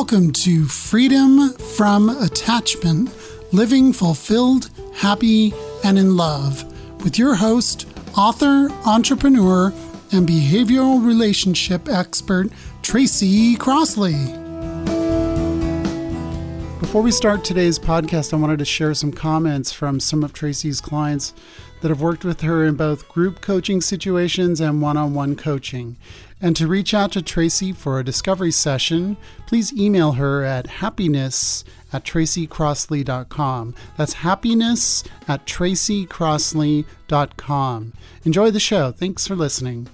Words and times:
Welcome 0.00 0.30
to 0.44 0.64
Freedom 0.66 1.50
from 1.54 2.08
Attachment 2.08 3.10
Living 3.52 3.92
Fulfilled, 3.92 4.70
Happy, 4.94 5.52
and 5.82 5.98
in 5.98 6.16
Love 6.16 6.62
with 7.02 7.18
your 7.18 7.34
host, 7.34 7.88
author, 8.16 8.70
entrepreneur, 8.86 9.72
and 10.12 10.26
behavioral 10.26 11.04
relationship 11.04 11.88
expert, 11.88 12.46
Tracy 12.80 13.56
Crossley. 13.56 14.14
Before 16.78 17.02
we 17.02 17.10
start 17.10 17.44
today's 17.44 17.80
podcast, 17.80 18.32
I 18.32 18.36
wanted 18.36 18.60
to 18.60 18.64
share 18.64 18.94
some 18.94 19.10
comments 19.10 19.72
from 19.72 19.98
some 19.98 20.22
of 20.22 20.32
Tracy's 20.32 20.80
clients 20.80 21.34
that 21.80 21.88
have 21.88 22.00
worked 22.00 22.24
with 22.24 22.42
her 22.42 22.64
in 22.64 22.76
both 22.76 23.08
group 23.08 23.40
coaching 23.40 23.80
situations 23.80 24.60
and 24.60 24.80
one 24.80 24.96
on 24.96 25.12
one 25.12 25.34
coaching. 25.34 25.96
And 26.40 26.54
to 26.56 26.68
reach 26.68 26.94
out 26.94 27.12
to 27.12 27.22
Tracy 27.22 27.72
for 27.72 27.98
a 27.98 28.04
discovery 28.04 28.52
session, 28.52 29.16
please 29.46 29.72
email 29.72 30.12
her 30.12 30.44
at 30.44 30.66
happiness 30.68 31.64
at 31.92 32.04
tracycrossley.com. 32.04 33.74
That's 33.96 34.12
happiness 34.14 35.04
at 35.26 35.46
tracycrossley.com. 35.46 37.92
Enjoy 38.24 38.50
the 38.50 38.60
show. 38.60 38.92
Thanks 38.92 39.26
for 39.26 39.34
listening. 39.34 39.88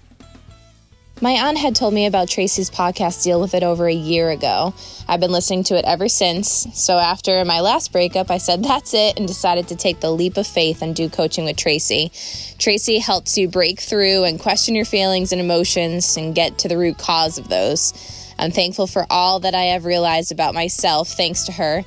My 1.25 1.49
aunt 1.49 1.57
had 1.57 1.75
told 1.75 1.95
me 1.95 2.05
about 2.05 2.29
Tracy's 2.29 2.69
podcast 2.69 3.25
Deal 3.25 3.41
with 3.41 3.55
It 3.55 3.63
over 3.63 3.89
a 3.89 3.95
year 3.95 4.29
ago. 4.29 4.75
I've 5.09 5.21
been 5.21 5.33
listening 5.33 5.65
to 5.65 5.79
it 5.79 5.87
ever 5.87 6.07
since. 6.07 6.67
So 6.75 6.99
after 6.99 7.43
my 7.47 7.61
last 7.61 7.93
breakup, 7.93 8.31
I 8.31 8.37
said 8.37 8.63
that's 8.63 8.93
it 8.93 9.19
and 9.19 9.27
decided 9.27 9.69
to 9.69 9.75
take 9.75 10.01
the 10.01 10.11
leap 10.11 10.37
of 10.37 10.47
faith 10.47 10.83
and 10.83 10.95
do 10.95 11.09
coaching 11.09 11.47
with 11.47 11.57
Tracy. 11.57 12.13
Tracy 12.59 12.99
helps 12.99 13.39
you 13.39 13.49
break 13.49 13.81
through 13.81 14.25
and 14.25 14.39
question 14.39 14.75
your 14.75 14.85
feelings 14.85 15.33
and 15.33 15.41
emotions 15.41 16.15
and 16.19 16.35
get 16.35 16.59
to 16.59 16.69
the 16.69 16.77
root 16.77 16.99
cause 16.99 17.39
of 17.39 17.49
those. 17.49 17.95
I'm 18.39 18.51
thankful 18.51 18.87
for 18.87 19.07
all 19.09 19.41
that 19.41 19.55
I 19.55 19.73
have 19.73 19.87
realized 19.87 20.31
about 20.31 20.53
myself 20.53 21.09
thanks 21.09 21.45
to 21.45 21.53
her. 21.53 21.85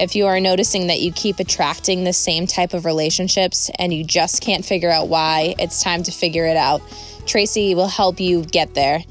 If 0.00 0.16
you 0.16 0.26
are 0.26 0.40
noticing 0.40 0.88
that 0.88 1.00
you 1.00 1.12
keep 1.12 1.38
attracting 1.38 2.02
the 2.02 2.12
same 2.12 2.48
type 2.48 2.74
of 2.74 2.84
relationships 2.84 3.70
and 3.78 3.94
you 3.94 4.02
just 4.02 4.42
can't 4.42 4.64
figure 4.64 4.90
out 4.90 5.06
why, 5.08 5.54
it's 5.60 5.80
time 5.80 6.02
to 6.02 6.10
figure 6.10 6.46
it 6.46 6.56
out. 6.56 6.82
Tracy 7.26 7.74
will 7.74 7.88
help 7.88 8.20
you 8.20 8.44
get 8.44 8.74
there. 8.74 9.04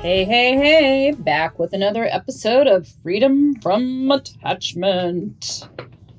Hey, 0.00 0.24
hey, 0.24 0.56
hey, 0.56 1.12
back 1.12 1.58
with 1.58 1.72
another 1.72 2.04
episode 2.04 2.66
of 2.66 2.86
Freedom 3.02 3.54
from 3.60 4.10
Attachment. 4.10 5.66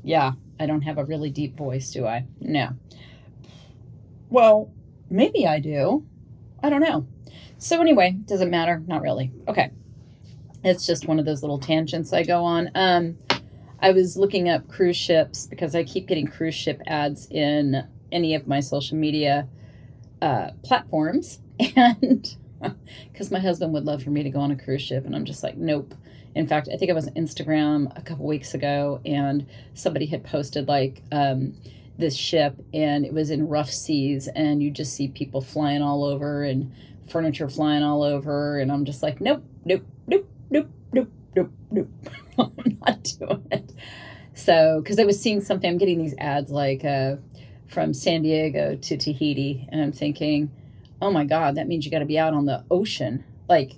Yeah, 0.03 0.31
I 0.59 0.65
don't 0.65 0.81
have 0.81 0.97
a 0.97 1.05
really 1.05 1.29
deep 1.29 1.55
voice, 1.55 1.91
do 1.91 2.07
I? 2.07 2.25
No. 2.39 2.69
Well, 4.29 4.71
maybe 5.09 5.45
I 5.45 5.59
do. 5.59 6.05
I 6.63 6.69
don't 6.71 6.81
know. 6.81 7.05
So, 7.59 7.79
anyway, 7.79 8.17
does 8.25 8.41
it 8.41 8.49
matter? 8.49 8.81
Not 8.87 9.01
really. 9.01 9.31
Okay. 9.47 9.71
It's 10.63 10.87
just 10.87 11.07
one 11.07 11.19
of 11.19 11.25
those 11.25 11.43
little 11.43 11.59
tangents 11.59 12.11
I 12.11 12.23
go 12.23 12.43
on. 12.43 12.71
Um, 12.73 13.19
I 13.79 13.91
was 13.91 14.17
looking 14.17 14.49
up 14.49 14.67
cruise 14.67 14.97
ships 14.97 15.45
because 15.45 15.75
I 15.75 15.83
keep 15.83 16.07
getting 16.07 16.25
cruise 16.25 16.55
ship 16.55 16.81
ads 16.87 17.27
in 17.29 17.87
any 18.11 18.35
of 18.35 18.47
my 18.47 18.59
social 18.59 18.97
media 18.97 19.47
uh, 20.21 20.51
platforms. 20.63 21.39
And 21.77 22.35
because 23.11 23.31
my 23.31 23.39
husband 23.39 23.73
would 23.73 23.85
love 23.85 24.03
for 24.03 24.09
me 24.09 24.23
to 24.23 24.29
go 24.29 24.39
on 24.39 24.51
a 24.51 24.55
cruise 24.55 24.81
ship, 24.81 25.05
and 25.05 25.15
I'm 25.15 25.25
just 25.25 25.43
like, 25.43 25.55
nope. 25.57 25.93
In 26.33 26.47
fact, 26.47 26.67
I 26.71 26.75
think 26.75 26.91
I 26.91 26.93
was 26.93 27.07
on 27.07 27.13
Instagram 27.13 27.97
a 27.97 28.01
couple 28.01 28.25
weeks 28.25 28.53
ago, 28.53 28.99
and 29.05 29.45
somebody 29.73 30.05
had 30.05 30.23
posted 30.23 30.67
like 30.67 31.01
um, 31.11 31.53
this 31.97 32.15
ship, 32.15 32.55
and 32.73 33.05
it 33.05 33.13
was 33.13 33.29
in 33.29 33.47
rough 33.47 33.71
seas, 33.71 34.27
and 34.27 34.61
you 34.61 34.69
just 34.71 34.93
see 34.93 35.07
people 35.07 35.41
flying 35.41 35.81
all 35.81 36.03
over 36.03 36.43
and 36.43 36.73
furniture 37.09 37.47
flying 37.47 37.83
all 37.83 38.03
over, 38.03 38.59
and 38.59 38.71
I'm 38.71 38.83
just 38.83 39.01
like, 39.01 39.21
nope, 39.21 39.43
nope, 39.63 39.85
nope, 40.07 40.27
nope, 40.49 40.69
nope, 40.91 41.11
nope, 41.35 41.51
nope. 41.71 41.89
I'm 42.37 42.77
not 42.85 43.03
doing 43.19 43.47
it. 43.51 43.71
So, 44.33 44.81
because 44.83 44.99
I 44.99 45.05
was 45.05 45.21
seeing 45.21 45.39
something, 45.39 45.69
I'm 45.69 45.77
getting 45.77 45.99
these 45.99 46.15
ads 46.17 46.51
like 46.51 46.83
uh, 46.83 47.15
from 47.67 47.93
San 47.93 48.21
Diego 48.21 48.75
to 48.75 48.97
Tahiti, 48.97 49.67
and 49.69 49.81
I'm 49.81 49.91
thinking, 49.91 50.51
oh 51.01 51.11
my 51.11 51.25
God, 51.25 51.55
that 51.55 51.67
means 51.67 51.85
you 51.85 51.91
got 51.91 51.99
to 51.99 52.05
be 52.05 52.19
out 52.19 52.33
on 52.33 52.45
the 52.45 52.63
ocean, 52.71 53.23
like 53.49 53.73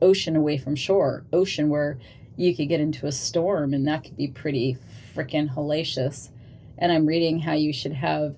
ocean 0.00 0.36
away 0.36 0.58
from 0.58 0.76
shore, 0.76 1.24
ocean 1.32 1.68
where 1.68 1.98
you 2.36 2.54
could 2.54 2.68
get 2.68 2.80
into 2.80 3.06
a 3.06 3.12
storm, 3.12 3.74
and 3.74 3.86
that 3.86 4.04
could 4.04 4.16
be 4.16 4.28
pretty 4.28 4.76
freaking 5.14 5.54
hellacious. 5.54 6.30
And 6.76 6.92
I'm 6.92 7.06
reading 7.06 7.40
how 7.40 7.54
you 7.54 7.72
should 7.72 7.94
have 7.94 8.36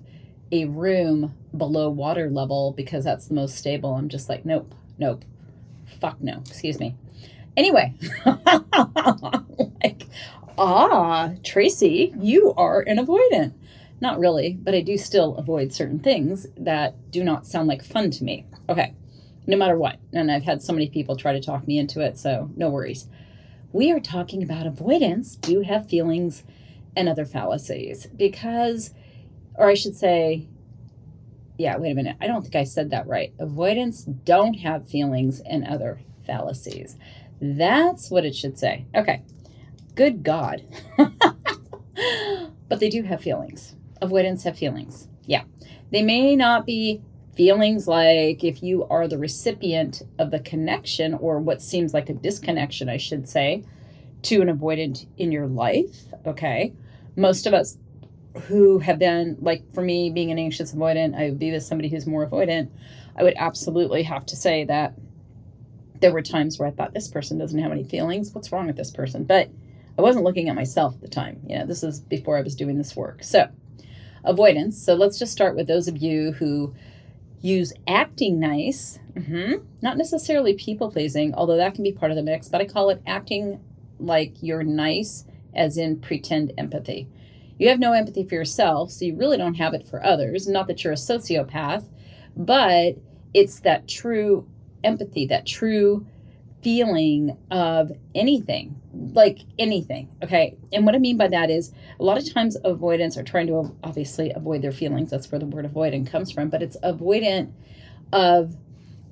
a 0.51 0.65
room 0.65 1.35
below 1.55 1.89
water 1.89 2.29
level 2.29 2.73
because 2.75 3.03
that's 3.03 3.27
the 3.27 3.33
most 3.35 3.55
stable. 3.55 3.93
I'm 3.95 4.09
just 4.09 4.29
like, 4.29 4.45
nope, 4.45 4.73
nope, 4.97 5.23
fuck 5.99 6.19
no, 6.21 6.39
excuse 6.47 6.79
me. 6.79 6.95
Anyway, 7.55 7.93
like, 8.25 10.07
ah, 10.57 11.31
Tracy, 11.43 12.13
you 12.19 12.53
are 12.55 12.81
an 12.81 12.97
avoidant. 12.97 13.53
Not 14.01 14.17
really, 14.17 14.57
but 14.59 14.73
I 14.73 14.81
do 14.81 14.97
still 14.97 15.35
avoid 15.35 15.71
certain 15.71 15.99
things 15.99 16.47
that 16.57 17.11
do 17.11 17.23
not 17.23 17.45
sound 17.45 17.67
like 17.67 17.85
fun 17.85 18.09
to 18.09 18.23
me. 18.23 18.47
Okay, 18.67 18.95
no 19.45 19.55
matter 19.55 19.77
what. 19.77 19.99
And 20.11 20.31
I've 20.31 20.43
had 20.43 20.63
so 20.63 20.73
many 20.73 20.89
people 20.89 21.15
try 21.15 21.33
to 21.33 21.39
talk 21.39 21.67
me 21.67 21.77
into 21.77 22.01
it, 22.01 22.17
so 22.17 22.49
no 22.57 22.69
worries. 22.69 23.07
We 23.71 23.91
are 23.91 23.99
talking 23.99 24.41
about 24.41 24.65
avoidants 24.65 25.35
do 25.35 25.61
have 25.61 25.87
feelings 25.87 26.43
and 26.95 27.07
other 27.07 27.25
fallacies 27.25 28.07
because, 28.07 28.91
or 29.53 29.69
I 29.69 29.75
should 29.75 29.95
say, 29.95 30.47
yeah, 31.59 31.77
wait 31.77 31.91
a 31.91 31.95
minute. 31.95 32.17
I 32.19 32.25
don't 32.25 32.41
think 32.41 32.55
I 32.55 32.63
said 32.63 32.89
that 32.89 33.05
right. 33.05 33.33
Avoidants 33.37 34.03
don't 34.03 34.55
have 34.55 34.89
feelings 34.89 35.41
and 35.41 35.63
other 35.63 36.01
fallacies. 36.25 36.97
That's 37.39 38.09
what 38.09 38.25
it 38.25 38.35
should 38.35 38.57
say. 38.57 38.87
Okay. 38.95 39.21
Good 39.93 40.23
God. 40.23 40.63
but 40.97 42.79
they 42.79 42.89
do 42.89 43.03
have 43.03 43.21
feelings 43.21 43.75
avoidants 44.01 44.43
have 44.43 44.57
feelings. 44.57 45.07
Yeah. 45.25 45.43
They 45.91 46.01
may 46.01 46.35
not 46.35 46.65
be 46.65 47.01
feelings 47.35 47.87
like 47.87 48.43
if 48.43 48.61
you 48.61 48.85
are 48.85 49.07
the 49.07 49.17
recipient 49.17 50.01
of 50.19 50.31
the 50.31 50.39
connection 50.39 51.13
or 51.13 51.39
what 51.39 51.61
seems 51.61 51.93
like 51.93 52.09
a 52.09 52.13
disconnection, 52.13 52.89
I 52.89 52.97
should 52.97 53.27
say, 53.27 53.63
to 54.23 54.41
an 54.41 54.47
avoidant 54.47 55.05
in 55.17 55.31
your 55.31 55.47
life. 55.47 56.13
Okay. 56.25 56.73
Most 57.15 57.45
of 57.45 57.53
us 57.53 57.77
who 58.47 58.79
have 58.79 58.99
been, 58.99 59.37
like 59.41 59.63
for 59.73 59.81
me, 59.81 60.09
being 60.09 60.31
an 60.31 60.39
anxious 60.39 60.73
avoidant, 60.73 61.15
I 61.15 61.29
would 61.29 61.39
be 61.39 61.51
with 61.51 61.63
somebody 61.63 61.89
who's 61.89 62.07
more 62.07 62.25
avoidant. 62.27 62.69
I 63.15 63.23
would 63.23 63.35
absolutely 63.37 64.03
have 64.03 64.25
to 64.27 64.35
say 64.35 64.63
that 64.65 64.93
there 65.99 66.13
were 66.13 66.21
times 66.21 66.57
where 66.57 66.67
I 66.67 66.71
thought 66.71 66.93
this 66.93 67.07
person 67.07 67.37
doesn't 67.37 67.59
have 67.59 67.71
any 67.71 67.83
feelings. 67.83 68.33
What's 68.33 68.51
wrong 68.51 68.67
with 68.67 68.77
this 68.77 68.91
person? 68.91 69.23
But 69.23 69.49
I 69.97 70.01
wasn't 70.01 70.23
looking 70.23 70.49
at 70.49 70.55
myself 70.55 70.95
at 70.95 71.01
the 71.01 71.07
time. 71.07 71.41
You 71.47 71.59
know, 71.59 71.65
this 71.65 71.83
is 71.83 71.99
before 71.99 72.37
I 72.37 72.41
was 72.41 72.55
doing 72.55 72.77
this 72.77 72.95
work. 72.95 73.23
So, 73.23 73.47
avoidance. 74.23 74.81
So 74.81 74.93
let's 74.93 75.19
just 75.19 75.31
start 75.31 75.55
with 75.55 75.67
those 75.67 75.87
of 75.87 75.97
you 75.97 76.33
who 76.33 76.73
use 77.41 77.73
acting 77.87 78.39
nice, 78.39 78.99
mm-hmm. 79.13 79.63
not 79.81 79.97
necessarily 79.97 80.53
people 80.53 80.91
pleasing, 80.91 81.33
although 81.33 81.57
that 81.57 81.73
can 81.73 81.83
be 81.83 81.91
part 81.91 82.11
of 82.11 82.15
the 82.17 82.23
mix, 82.23 82.47
but 82.47 82.61
I 82.61 82.65
call 82.65 82.89
it 82.89 83.01
acting 83.07 83.59
like 83.99 84.35
you're 84.41 84.63
nice, 84.63 85.25
as 85.55 85.77
in 85.77 85.99
pretend 85.99 86.53
empathy. 86.57 87.07
You 87.57 87.69
have 87.69 87.79
no 87.79 87.93
empathy 87.93 88.23
for 88.23 88.35
yourself, 88.35 88.91
so 88.91 89.05
you 89.05 89.15
really 89.15 89.37
don't 89.37 89.55
have 89.55 89.73
it 89.73 89.87
for 89.87 90.03
others. 90.03 90.47
Not 90.47 90.67
that 90.67 90.83
you're 90.83 90.93
a 90.93 90.95
sociopath, 90.95 91.85
but 92.35 92.95
it's 93.33 93.59
that 93.61 93.87
true 93.87 94.47
empathy, 94.83 95.25
that 95.27 95.45
true 95.45 96.05
feeling 96.61 97.37
of 97.49 97.91
anything, 98.13 98.75
like 99.13 99.39
anything. 99.57 100.09
Okay. 100.23 100.57
And 100.71 100.85
what 100.85 100.95
I 100.95 100.99
mean 100.99 101.17
by 101.17 101.27
that 101.27 101.49
is 101.49 101.71
a 101.99 102.03
lot 102.03 102.17
of 102.17 102.31
times 102.33 102.57
avoidants 102.63 103.17
are 103.17 103.23
trying 103.23 103.47
to 103.47 103.75
obviously 103.83 104.31
avoid 104.31 104.61
their 104.61 104.71
feelings. 104.71 105.09
That's 105.09 105.31
where 105.31 105.39
the 105.39 105.45
word 105.45 105.71
avoidant 105.71 106.09
comes 106.11 106.31
from, 106.31 106.49
but 106.49 106.61
it's 106.61 106.77
avoidant 106.83 107.51
of 108.13 108.55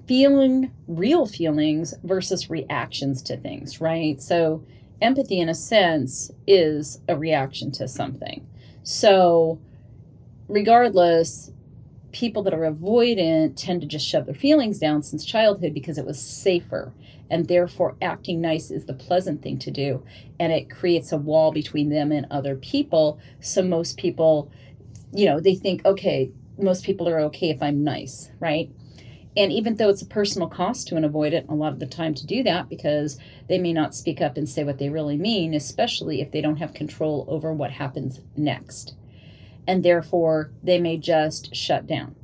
feeling 0.05 0.71
real 0.87 1.25
feelings 1.25 1.93
versus 2.03 2.49
reactions 2.49 3.21
to 3.23 3.37
things, 3.37 3.79
right? 3.79 4.21
So 4.21 4.63
empathy, 5.01 5.39
in 5.39 5.49
a 5.49 5.55
sense, 5.55 6.31
is 6.47 6.99
a 7.07 7.15
reaction 7.15 7.71
to 7.73 7.87
something. 7.87 8.45
So, 8.83 9.59
regardless, 10.47 11.51
people 12.11 12.43
that 12.43 12.53
are 12.53 12.71
avoidant 12.71 13.55
tend 13.55 13.81
to 13.81 13.87
just 13.87 14.07
shove 14.07 14.25
their 14.25 14.35
feelings 14.35 14.79
down 14.79 15.03
since 15.03 15.25
childhood 15.25 15.73
because 15.73 15.97
it 15.97 16.05
was 16.05 16.21
safer. 16.21 16.93
And 17.31 17.47
therefore 17.47 17.95
acting 18.01 18.41
nice 18.41 18.71
is 18.71 18.85
the 18.85 18.93
pleasant 18.93 19.43
thing 19.43 19.59
to 19.59 19.69
do. 19.69 20.03
And 20.39 20.51
it 20.51 20.69
creates 20.69 21.11
a 21.11 21.17
wall 21.17 21.51
between 21.51 21.89
them 21.89 22.11
and 22.11 22.25
other 22.31 22.55
people. 22.55 23.19
So 23.39 23.61
most 23.61 23.97
people 23.97 24.51
you 25.13 25.25
know 25.25 25.39
they 25.39 25.55
think 25.55 25.85
okay 25.85 26.31
most 26.57 26.83
people 26.83 27.07
are 27.07 27.19
okay 27.19 27.49
if 27.49 27.61
i'm 27.61 27.83
nice 27.83 28.29
right? 28.39 28.69
And 29.37 29.53
even 29.53 29.75
though 29.75 29.89
it's 29.89 30.01
a 30.01 30.07
personal 30.07 30.49
cost 30.49 30.87
to 30.87 30.97
an 30.97 31.09
avoidant 31.09 31.49
a 31.49 31.53
lot 31.53 31.71
of 31.71 31.79
the 31.79 31.85
time 31.85 32.13
to 32.15 32.25
do 32.25 32.43
that 32.43 32.67
because 32.67 33.17
they 33.47 33.57
may 33.57 33.71
not 33.71 33.95
speak 33.95 34.21
up 34.21 34.35
and 34.37 34.49
say 34.49 34.63
what 34.63 34.79
they 34.79 34.89
really 34.89 35.17
mean 35.17 35.53
especially 35.53 36.19
if 36.19 36.31
they 36.31 36.41
don't 36.41 36.57
have 36.57 36.73
control 36.73 37.25
over 37.27 37.53
what 37.53 37.71
happens 37.71 38.19
next 38.35 38.95
and 39.69 39.83
therefore 39.83 40.49
they 40.63 40.79
may 40.79 40.97
just 40.97 41.55
shut 41.55 41.85
down. 41.85 42.15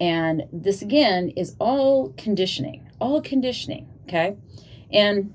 And 0.00 0.48
this 0.52 0.82
again 0.82 1.28
is 1.36 1.54
all 1.60 2.12
conditioning, 2.16 2.90
all 3.00 3.22
conditioning. 3.22 3.88
Okay. 4.08 4.36
And 4.90 5.32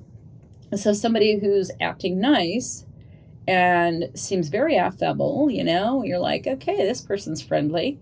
so 0.76 0.92
somebody 0.92 1.40
who's 1.40 1.72
acting 1.80 2.20
nice 2.20 2.86
and 3.48 4.10
seems 4.16 4.50
very 4.50 4.76
affable, 4.76 5.50
you 5.50 5.64
know, 5.64 6.04
you're 6.04 6.20
like, 6.20 6.46
okay, 6.46 6.76
this 6.76 7.00
person's 7.00 7.42
friendly 7.42 8.00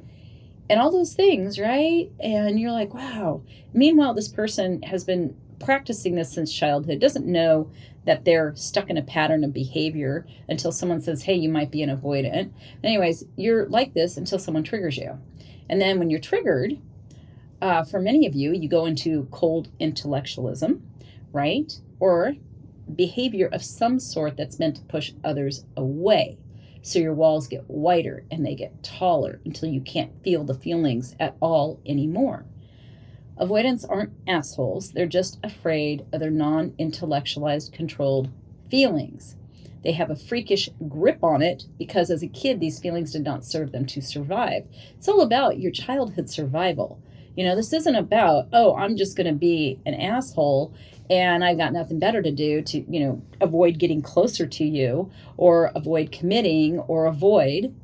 and 0.68 0.82
all 0.82 0.92
those 0.92 1.14
things, 1.14 1.60
right? 1.60 2.10
And 2.20 2.60
you're 2.60 2.72
like, 2.72 2.96
wow. 2.96 3.44
Meanwhile, 3.72 4.16
this 4.16 4.30
person 4.30 4.82
has 4.82 5.04
been 5.04 5.36
practicing 5.60 6.16
this 6.16 6.34
since 6.34 6.52
childhood, 6.52 7.00
doesn't 7.00 7.28
know 7.28 7.70
that 8.06 8.26
they're 8.26 8.56
stuck 8.56 8.90
in 8.90 8.98
a 8.98 9.04
pattern 9.04 9.44
of 9.44 9.54
behavior 9.54 10.26
until 10.50 10.72
someone 10.72 11.02
says, 11.02 11.24
hey, 11.24 11.36
you 11.36 11.50
might 11.50 11.72
be 11.72 11.82
an 11.82 11.96
avoidant. 11.96 12.52
Anyways, 12.84 13.24
you're 13.36 13.68
like 13.68 13.94
this 13.94 14.18
until 14.18 14.40
someone 14.40 14.64
triggers 14.64 14.98
you. 14.98 15.20
And 15.70 15.80
then 15.80 16.00
when 16.00 16.10
you're 16.10 16.20
triggered, 16.20 16.78
uh, 17.62 17.84
for 17.84 18.02
many 18.02 18.28
of 18.28 18.36
you, 18.36 18.52
you 18.52 18.68
go 18.68 18.86
into 18.86 19.28
cold 19.32 19.70
intellectualism, 19.80 20.86
right? 21.32 21.72
Or 22.00 22.36
behavior 22.94 23.48
of 23.48 23.64
some 23.64 24.00
sort 24.00 24.36
that's 24.36 24.60
meant 24.60 24.76
to 24.76 24.82
push 24.84 25.14
others 25.24 25.64
away. 25.78 26.38
So 26.82 27.00
your 27.00 27.14
walls 27.14 27.48
get 27.48 27.70
wider 27.70 28.26
and 28.30 28.46
they 28.46 28.56
get 28.56 28.84
taller 28.84 29.40
until 29.46 29.70
you 29.70 29.80
can't 29.80 30.22
feel 30.22 30.44
the 30.44 30.54
feelings 30.54 31.16
at 31.18 31.38
all 31.40 31.80
anymore. 31.86 32.46
Avoidants 33.38 33.84
aren't 33.84 34.14
assholes, 34.28 34.92
they're 34.92 35.08
just 35.08 35.40
afraid 35.44 36.06
of 36.14 36.20
their 36.20 36.30
non 36.30 36.74
intellectualized, 36.78 37.74
controlled 37.74 38.30
feelings. 38.70 39.36
They 39.84 39.92
have 39.94 40.10
a 40.10 40.16
freakish 40.16 40.70
grip 40.88 41.24
on 41.24 41.42
it 41.42 41.66
because 41.78 42.10
as 42.10 42.24
a 42.24 42.28
kid, 42.28 42.60
these 42.60 42.80
feelings 42.80 43.12
did 43.12 43.24
not 43.24 43.44
serve 43.44 43.72
them 43.72 43.86
to 43.88 44.02
survive. 44.02 44.66
It's 44.98 45.10
all 45.10 45.22
about 45.22 45.60
your 45.60 45.72
childhood 45.72 46.30
survival. 46.30 47.00
You 47.36 47.44
know, 47.46 47.56
this 47.56 47.74
isn't 47.74 47.96
about, 47.96 48.48
oh, 48.54 48.76
I'm 48.76 48.96
just 48.96 49.18
going 49.18 49.28
to 49.28 49.34
be 49.34 49.80
an 49.86 49.96
asshole 49.96 50.74
and 51.10 51.44
I've 51.44 51.58
got 51.58 51.74
nothing 51.74 52.00
better 52.00 52.22
to 52.22 52.32
do 52.32 52.62
to, 52.62 52.80
you 52.90 53.00
know, 53.00 53.22
avoid 53.42 53.78
getting 53.78 54.02
closer 54.02 54.48
to 54.48 54.64
you 54.64 55.12
or 55.36 55.72
avoid 55.76 56.12
committing 56.12 56.80
or 56.80 57.08
avoid. 57.08 57.76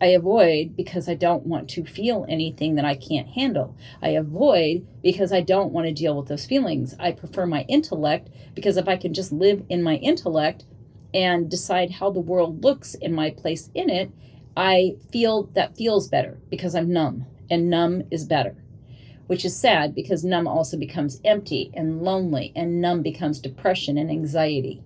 I 0.00 0.06
avoid 0.06 0.76
because 0.76 1.08
I 1.08 1.14
don't 1.14 1.46
want 1.46 1.68
to 1.70 1.84
feel 1.84 2.24
anything 2.28 2.76
that 2.76 2.84
I 2.84 2.94
can't 2.94 3.28
handle. 3.28 3.76
I 4.00 4.10
avoid 4.10 4.86
because 5.02 5.32
I 5.32 5.40
don't 5.40 5.72
want 5.72 5.86
to 5.86 5.92
deal 5.92 6.16
with 6.16 6.28
those 6.28 6.46
feelings. 6.46 6.94
I 6.98 7.12
prefer 7.12 7.46
my 7.46 7.62
intellect 7.68 8.30
because 8.54 8.76
if 8.76 8.88
I 8.88 8.96
can 8.96 9.12
just 9.12 9.32
live 9.32 9.62
in 9.68 9.82
my 9.82 9.96
intellect 9.96 10.64
and 11.12 11.50
decide 11.50 11.90
how 11.90 12.10
the 12.10 12.20
world 12.20 12.64
looks 12.64 12.94
in 12.94 13.12
my 13.12 13.30
place 13.30 13.70
in 13.74 13.90
it, 13.90 14.10
I 14.56 14.96
feel 15.12 15.44
that 15.54 15.76
feels 15.76 16.08
better 16.08 16.38
because 16.50 16.74
I'm 16.74 16.92
numb 16.92 17.26
and 17.50 17.68
numb 17.68 18.04
is 18.10 18.24
better 18.24 18.56
which 19.30 19.44
is 19.44 19.56
sad 19.56 19.94
because 19.94 20.24
numb 20.24 20.48
also 20.48 20.76
becomes 20.76 21.20
empty 21.24 21.70
and 21.72 22.02
lonely, 22.02 22.52
and 22.56 22.80
numb 22.80 23.00
becomes 23.00 23.38
depression 23.38 23.96
and 23.96 24.10
anxiety. 24.10 24.82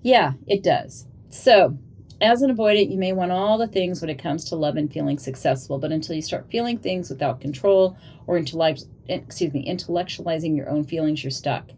Yeah, 0.00 0.32
it 0.46 0.62
does. 0.62 1.04
So, 1.28 1.76
as 2.20 2.42
an 2.42 2.54
avoidant, 2.54 2.90
you 2.90 2.98
may 2.98 3.12
want 3.12 3.32
all 3.32 3.58
the 3.58 3.66
things 3.66 4.00
when 4.00 4.10
it 4.10 4.18
comes 4.18 4.44
to 4.46 4.56
love 4.56 4.76
and 4.76 4.92
feeling 4.92 5.18
successful, 5.18 5.78
but 5.78 5.92
until 5.92 6.14
you 6.14 6.22
start 6.22 6.50
feeling 6.50 6.78
things 6.78 7.10
without 7.10 7.40
control 7.40 7.96
or 8.26 8.36
intellect, 8.38 8.84
eh, 9.08 9.16
excuse 9.16 9.52
me, 9.52 9.68
intellectualizing 9.68 10.56
your 10.56 10.68
own 10.68 10.84
feelings, 10.84 11.22
you're 11.22 11.30
stuck. 11.30 11.70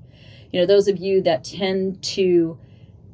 You 0.52 0.60
know, 0.60 0.66
those 0.66 0.88
of 0.88 0.98
you 0.98 1.22
that 1.22 1.44
tend 1.44 2.02
to 2.02 2.58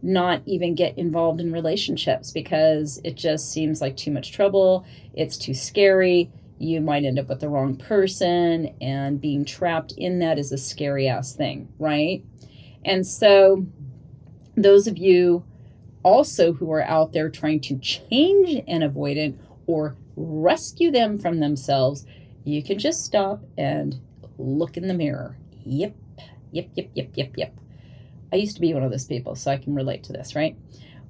not 0.02 0.42
even 0.46 0.74
get 0.74 0.98
involved 0.98 1.40
in 1.40 1.52
relationships 1.52 2.32
because 2.32 3.00
it 3.04 3.14
just 3.14 3.52
seems 3.52 3.80
like 3.80 3.96
too 3.96 4.10
much 4.10 4.32
trouble, 4.32 4.84
it's 5.14 5.36
too 5.36 5.54
scary, 5.54 6.30
you 6.58 6.80
might 6.80 7.04
end 7.04 7.18
up 7.18 7.28
with 7.28 7.40
the 7.40 7.48
wrong 7.48 7.76
person, 7.76 8.74
and 8.80 9.20
being 9.20 9.44
trapped 9.44 9.92
in 9.96 10.18
that 10.18 10.38
is 10.38 10.52
a 10.52 10.58
scary 10.58 11.08
ass 11.08 11.34
thing, 11.34 11.68
right? 11.78 12.24
And 12.84 13.06
so, 13.06 13.64
those 14.56 14.86
of 14.86 14.98
you 14.98 15.44
also 16.02 16.52
who 16.52 16.70
are 16.72 16.82
out 16.82 17.12
there 17.12 17.30
trying 17.30 17.60
to 17.60 17.78
change 17.78 18.62
an 18.66 18.80
avoidant 18.80 19.38
or 19.66 19.96
rescue 20.16 20.90
them 20.90 21.18
from 21.18 21.40
themselves, 21.40 22.06
you 22.44 22.62
can 22.62 22.78
just 22.78 23.04
stop 23.04 23.42
and 23.56 24.00
look 24.38 24.76
in 24.76 24.88
the 24.88 24.94
mirror. 24.94 25.36
Yep, 25.64 25.94
yep, 26.50 26.68
yep, 26.74 26.90
yep, 26.94 27.08
yep, 27.14 27.32
yep. 27.36 27.54
I 28.32 28.36
used 28.36 28.54
to 28.54 28.60
be 28.60 28.74
one 28.74 28.82
of 28.82 28.90
those 28.90 29.06
people, 29.06 29.36
so 29.36 29.50
I 29.50 29.58
can 29.58 29.74
relate 29.74 30.04
to 30.04 30.12
this, 30.12 30.34
right? 30.34 30.56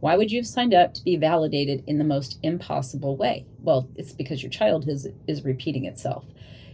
Why 0.01 0.17
would 0.17 0.33
you 0.33 0.41
have 0.41 0.47
signed 0.47 0.75
up 0.75 0.95
to 0.95 1.05
be 1.05 1.17
validated 1.17 1.85
in 1.87 1.99
the 1.99 2.05
most 2.05 2.39
impossible 2.43 3.17
way? 3.17 3.47
Well, 3.61 3.89
it's 3.95 4.13
because 4.13 4.43
your 4.43 4.51
child 4.51 4.89
is, 4.89 5.07
is 5.29 5.45
repeating 5.45 5.85
itself. 5.85 6.25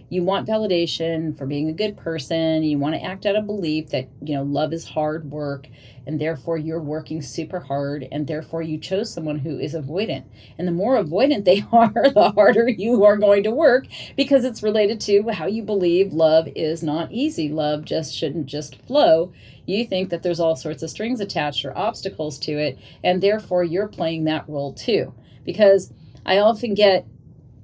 You 0.09 0.23
want 0.23 0.49
validation 0.49 1.37
for 1.37 1.47
being 1.47 1.69
a 1.69 1.73
good 1.73 1.97
person. 1.97 2.63
You 2.63 2.79
want 2.79 2.95
to 2.95 3.03
act 3.03 3.27
out 3.27 3.37
a 3.37 3.43
belief 3.43 3.91
that, 3.91 4.09
you 4.23 4.35
know, 4.35 4.43
love 4.43 4.73
is 4.73 4.89
hard 4.89 5.31
work 5.31 5.69
and 6.07 6.21
therefore 6.21 6.57
you're 6.57 6.81
working 6.81 7.21
super 7.21 7.61
hard 7.61 8.07
and 8.11 8.27
therefore 8.27 8.63
you 8.63 8.79
chose 8.79 9.13
someone 9.13 9.41
who 9.41 9.59
is 9.59 9.75
avoidant. 9.75 10.25
And 10.57 10.67
the 10.67 10.73
more 10.73 11.03
avoidant 11.03 11.45
they 11.45 11.65
are, 11.73 11.93
the 11.93 12.33
harder 12.35 12.69
you 12.69 13.05
are 13.05 13.17
going 13.17 13.43
to 13.43 13.51
work 13.51 13.87
because 14.17 14.45
it's 14.45 14.63
related 14.63 15.01
to 15.03 15.29
how 15.31 15.47
you 15.47 15.63
believe 15.63 16.13
love 16.13 16.49
is 16.57 16.83
not 16.83 17.13
easy. 17.13 17.49
Love 17.49 17.85
just 17.85 18.15
shouldn't 18.15 18.47
just 18.47 18.81
flow 18.87 19.33
you 19.69 19.85
think 19.85 20.09
that 20.09 20.23
there's 20.23 20.41
all 20.41 20.57
sorts 20.57 20.83
of 20.83 20.89
strings 20.89 21.21
attached 21.21 21.65
or 21.65 21.77
obstacles 21.77 22.39
to 22.39 22.53
it, 22.53 22.79
and 23.05 23.23
therefore 23.23 23.63
you're 23.63 23.87
playing 23.87 24.25
that 24.25 24.49
role 24.49 24.73
too. 24.73 25.13
Because 25.45 25.93
I 26.25 26.39
often 26.39 26.75
get 26.75 27.07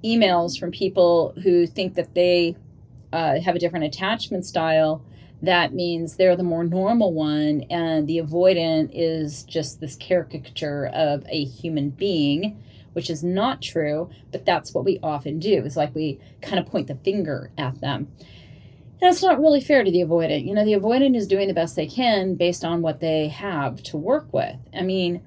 emails 0.05 0.59
from 0.59 0.71
people 0.71 1.35
who 1.43 1.67
think 1.67 1.95
that 1.95 2.15
they 2.15 2.57
uh, 3.13 3.41
have 3.41 3.57
a 3.57 3.59
different 3.59 3.85
attachment 3.85 4.45
style. 4.45 5.05
That 5.43 5.75
means 5.75 6.17
they're 6.17 6.37
the 6.37 6.43
more 6.43 6.65
normal 6.65 7.13
one, 7.13 7.65
and 7.71 8.07
the 8.07 8.19
avoidant 8.19 8.91
is 8.93 9.43
just 9.45 9.81
this 9.81 9.97
caricature 9.97 10.87
of 10.87 11.25
a 11.29 11.45
human 11.45 11.91
being, 11.91 12.63
which 12.93 13.11
is 13.11 13.23
not 13.23 13.61
true, 13.61 14.11
but 14.33 14.47
that's 14.47 14.73
what 14.73 14.85
we 14.85 14.99
often 15.03 15.39
do. 15.39 15.63
It's 15.65 15.77
like 15.77 15.95
we 15.95 16.19
kind 16.41 16.59
of 16.59 16.67
point 16.67 16.87
the 16.87 16.95
finger 16.97 17.51
at 17.59 17.81
them. 17.81 18.09
That's 19.01 19.23
not 19.23 19.41
really 19.41 19.61
fair 19.61 19.85
to 19.85 19.91
the 19.91 20.01
avoidant. 20.01 20.47
You 20.47 20.55
know, 20.55 20.65
the 20.65 20.73
avoidant 20.73 21.17
is 21.17 21.27
doing 21.27 21.49
the 21.49 21.55
best 21.55 21.77
they 21.77 21.87
can 21.87 22.37
based 22.37 22.65
on 22.65 22.81
what 22.81 23.01
they 23.01 23.29
have 23.29 23.83
to 23.85 23.97
work 23.97 24.33
with. 24.33 24.57
I 24.73 24.83
mean, 24.83 25.21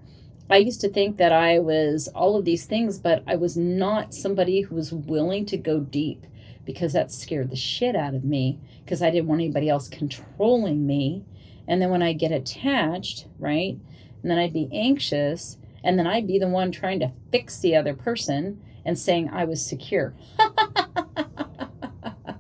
I 0.50 0.58
used 0.58 0.82
to 0.82 0.90
think 0.90 1.18
that 1.18 1.34
I 1.34 1.60
was 1.60 2.08
all 2.10 2.38
of 2.38 2.46
these 2.46 2.66
things, 2.66 3.00
but 3.00 3.22
I 3.28 3.36
was 3.36 3.58
not 3.58 4.14
somebody 4.14 4.62
who 4.62 4.76
was 4.76 4.94
willing 4.94 5.46
to 5.48 5.58
go 5.58 5.80
deep 5.80 6.26
because 6.66 6.94
that 6.94 7.12
scared 7.12 7.50
the 7.50 7.56
shit 7.56 7.96
out 7.96 8.14
of 8.14 8.24
me 8.24 8.60
because 8.84 9.02
I 9.02 9.10
didn't 9.10 9.28
want 9.28 9.42
anybody 9.42 9.70
else 9.70 9.90
controlling 9.90 10.88
me. 10.88 11.24
And 11.68 11.82
then 11.82 11.90
when 11.90 12.02
I 12.02 12.14
get 12.14 12.32
attached, 12.32 13.28
right? 13.40 13.78
And 14.22 14.32
then 14.32 14.38
I'd 14.38 14.54
be 14.54 14.70
anxious, 14.72 15.58
and 15.84 16.00
then 16.00 16.08
I'd 16.08 16.28
be 16.28 16.40
the 16.40 16.48
one 16.48 16.72
trying 16.72 17.00
to 17.02 17.12
fix 17.32 17.60
the 17.60 17.76
other 17.76 17.94
person 17.94 18.62
and 18.86 18.98
saying 18.98 19.30
I 19.30 19.44
was 19.44 19.66
secure. 19.66 20.14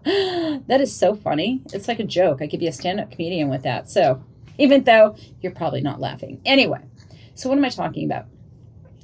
that 0.04 0.80
is 0.80 0.96
so 0.96 1.14
funny. 1.14 1.62
It's 1.74 1.90
like 1.90 2.00
a 2.00 2.06
joke. 2.06 2.42
I 2.42 2.48
could 2.48 2.62
be 2.62 2.68
a 2.68 2.74
stand 2.74 3.02
up 3.02 3.12
comedian 3.12 3.50
with 3.50 3.64
that. 3.64 3.90
So, 3.90 4.24
even 4.58 4.86
though 4.86 5.16
you're 5.42 5.52
probably 5.52 5.82
not 5.82 6.00
laughing. 6.00 6.42
Anyway, 6.46 6.82
so 7.38 7.50
what 7.50 7.58
am 7.58 7.65
I 7.65 7.70
talking 7.70 8.03
about? 8.03 8.25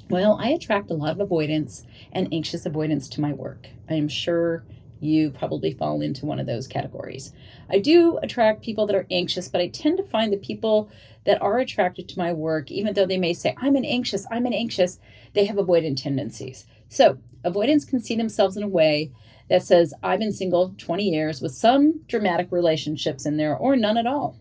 Well, 0.10 0.40
I 0.42 0.50
attract 0.50 0.90
a 0.90 0.96
lot 0.96 1.12
of 1.12 1.20
avoidants 1.20 1.86
and 2.12 2.28
anxious 2.32 2.66
avoidants 2.66 3.08
to 3.10 3.22
my 3.22 3.32
work. 3.32 3.68
I 3.88 3.94
am 3.94 4.08
sure 4.08 4.64
you 5.00 5.30
probably 5.30 5.72
fall 5.72 6.02
into 6.02 6.26
one 6.26 6.40
of 6.40 6.48
those 6.48 6.66
categories. 6.66 7.32
I 7.70 7.78
do 7.78 8.18
attract 8.24 8.64
people 8.64 8.88
that 8.88 8.96
are 8.96 9.06
anxious, 9.12 9.50
but 9.50 9.62
I 9.62 9.68
tend 9.68 9.98
to 9.98 10.04
find 10.04 10.34
the 10.34 10.38
people 10.38 10.90
that 11.26 11.42
are 11.44 11.60
attracted 11.60 12.10
to 12.10 12.18
my 12.18 12.34
work, 12.34 12.72
even 12.72 12.96
though 12.96 13.06
they 13.06 13.20
may 13.20 13.34
say, 13.34 13.54
I'm 13.58 13.76
an 13.76 13.86
anxious, 13.86 14.26
I'm 14.32 14.48
an 14.48 14.54
anxious, 14.54 15.00
they 15.34 15.46
have 15.46 15.58
avoidant 15.58 16.02
tendencies. 16.02 16.66
So, 16.90 17.20
avoidants 17.44 17.86
can 17.86 18.00
see 18.00 18.16
themselves 18.16 18.58
in 18.58 18.64
a 18.64 18.68
way 18.68 19.12
that 19.48 19.62
says, 19.62 19.94
I've 20.02 20.20
been 20.20 20.34
single 20.34 20.74
20 20.80 21.04
years 21.04 21.40
with 21.40 21.52
some 21.52 22.02
dramatic 22.08 22.52
relationships 22.52 23.28
in 23.28 23.38
there 23.38 23.56
or 23.56 23.76
none 23.76 23.98
at 23.98 24.08
all. 24.08 24.40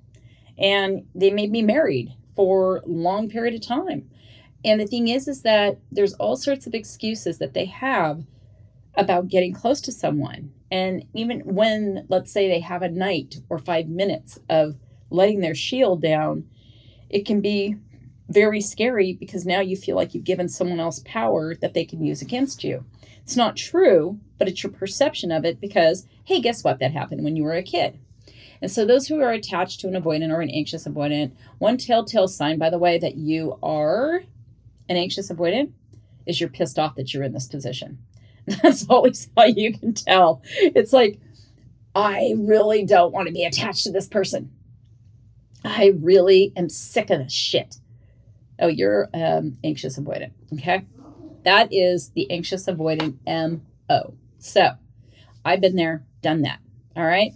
And 0.57 1.05
they 1.15 1.31
may 1.31 1.47
be 1.47 1.61
married 1.61 2.15
for 2.35 2.79
a 2.79 2.87
long 2.87 3.29
period 3.29 3.55
of 3.55 3.67
time. 3.67 4.09
And 4.65 4.81
the 4.81 4.87
thing 4.87 5.09
is, 5.09 5.27
is 5.29 5.43
that 5.43 5.79
there's 5.91 6.15
all 6.15 6.37
sorts 6.37 6.67
of 6.67 6.75
excuses 6.75 7.39
that 7.39 7.55
they 7.55 7.67
have 7.67 8.25
about 8.95 9.29
getting 9.29 9.53
close 9.53 9.81
to 9.83 9.93
someone. 9.93 10.53
And 10.71 11.05
even 11.15 11.41
when, 11.41 12.07
let's 12.09 12.33
say, 12.33 12.49
they 12.49 12.61
have 12.61 12.83
a 12.83 12.89
night 12.89 13.37
or 13.49 13.59
five 13.59 13.89
minutes 13.89 14.39
of 14.49 14.77
letting 15.11 15.41
their 15.41 15.55
shield 15.55 16.01
down, 16.01 16.45
it 17.11 17.27
can 17.27 17.41
be 17.41 17.77
very 18.29 18.61
scary 18.61 19.13
because 19.13 19.45
now 19.45 19.61
you 19.61 19.77
feel 19.77 19.97
like 19.97 20.15
you've 20.15 20.25
given 20.25 20.49
someone 20.49 20.81
else 20.81 21.03
power 21.05 21.55
that 21.57 21.75
they 21.75 21.85
can 21.85 22.03
use 22.03 22.23
against 22.23 22.65
you. 22.65 22.85
It's 23.23 23.37
not 23.37 23.57
true, 23.57 24.19
but 24.39 24.49
it's 24.49 24.63
your 24.63 24.73
perception 24.73 25.31
of 25.31 25.45
it 25.45 25.61
because, 25.61 26.07
hey, 26.25 26.41
guess 26.41 26.65
what? 26.65 26.79
That 26.79 26.93
happened 26.93 27.23
when 27.23 27.37
you 27.37 27.45
were 27.45 27.55
a 27.55 27.63
kid. 27.63 27.99
And 28.63 28.71
so, 28.71 28.87
those 28.87 29.09
who 29.09 29.21
are 29.21 29.33
attached 29.33 29.81
to 29.81 29.89
an 29.89 30.01
avoidant 30.01 30.33
or 30.33 30.41
an 30.41 30.49
anxious 30.49 30.87
avoidant, 30.87 31.33
one 31.59 31.77
telltale 31.77 32.29
sign, 32.29 32.59
by 32.59 32.71
the 32.71 32.79
way, 32.79 32.97
that 32.97 33.17
you 33.17 33.59
are 33.61 34.23
an 34.89 34.97
anxious 34.97 35.31
avoidant 35.31 35.73
is 36.27 36.41
you're 36.41 36.49
pissed 36.49 36.79
off 36.79 36.95
that 36.95 37.13
you're 37.13 37.25
in 37.25 37.33
this 37.33 37.49
position. 37.49 37.99
That's 38.63 38.89
always 38.89 39.29
how 39.37 39.47
you 39.47 39.77
can 39.77 39.95
tell. 39.95 40.43
It's 40.45 40.93
like, 40.93 41.19
I 41.97 42.35
really 42.39 42.85
don't 42.85 43.13
want 43.13 43.27
to 43.27 43.35
be 43.35 43.45
attached 43.45 43.83
to 43.85 43.91
this 43.91 44.07
person. 44.07 44.53
I 45.65 45.93
really 45.99 46.53
am 46.57 46.69
sick 46.69 47.11
of 47.11 47.19
this 47.19 47.33
shit. 47.33 47.77
Oh, 48.61 48.69
you're 48.69 49.09
um, 49.13 49.59
anxious 49.65 49.99
avoidant. 49.99 50.33
Okay. 50.55 50.87
That 51.45 51.69
is 51.73 52.11
the 52.11 52.31
anxious 52.31 52.67
avoidant 52.67 53.17
MO. 53.27 54.15
So 54.39 54.71
I've 55.45 55.61
been 55.61 55.75
there, 55.75 56.05
done 56.21 56.43
that. 56.43 56.61
All 56.97 57.05
right. 57.05 57.33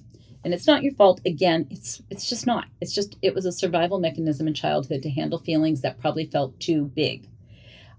And 0.47 0.55
it's 0.55 0.69
not 0.69 0.85
your 0.85 0.95
fault. 0.95 1.21
Again, 1.27 1.67
it's 1.73 2.01
it's 2.09 2.29
just 2.29 2.47
not. 2.47 2.67
It's 2.81 2.95
just 2.95 3.19
it 3.21 3.35
was 3.35 3.47
a 3.47 3.51
survival 3.51 3.99
mechanism 3.99 4.47
in 4.47 4.55
childhood 4.55 5.03
to 5.03 5.11
handle 5.11 5.41
feelings 5.41 5.81
that 5.81 5.99
probably 5.99 6.25
felt 6.25 6.61
too 6.61 6.85
big. 6.85 7.29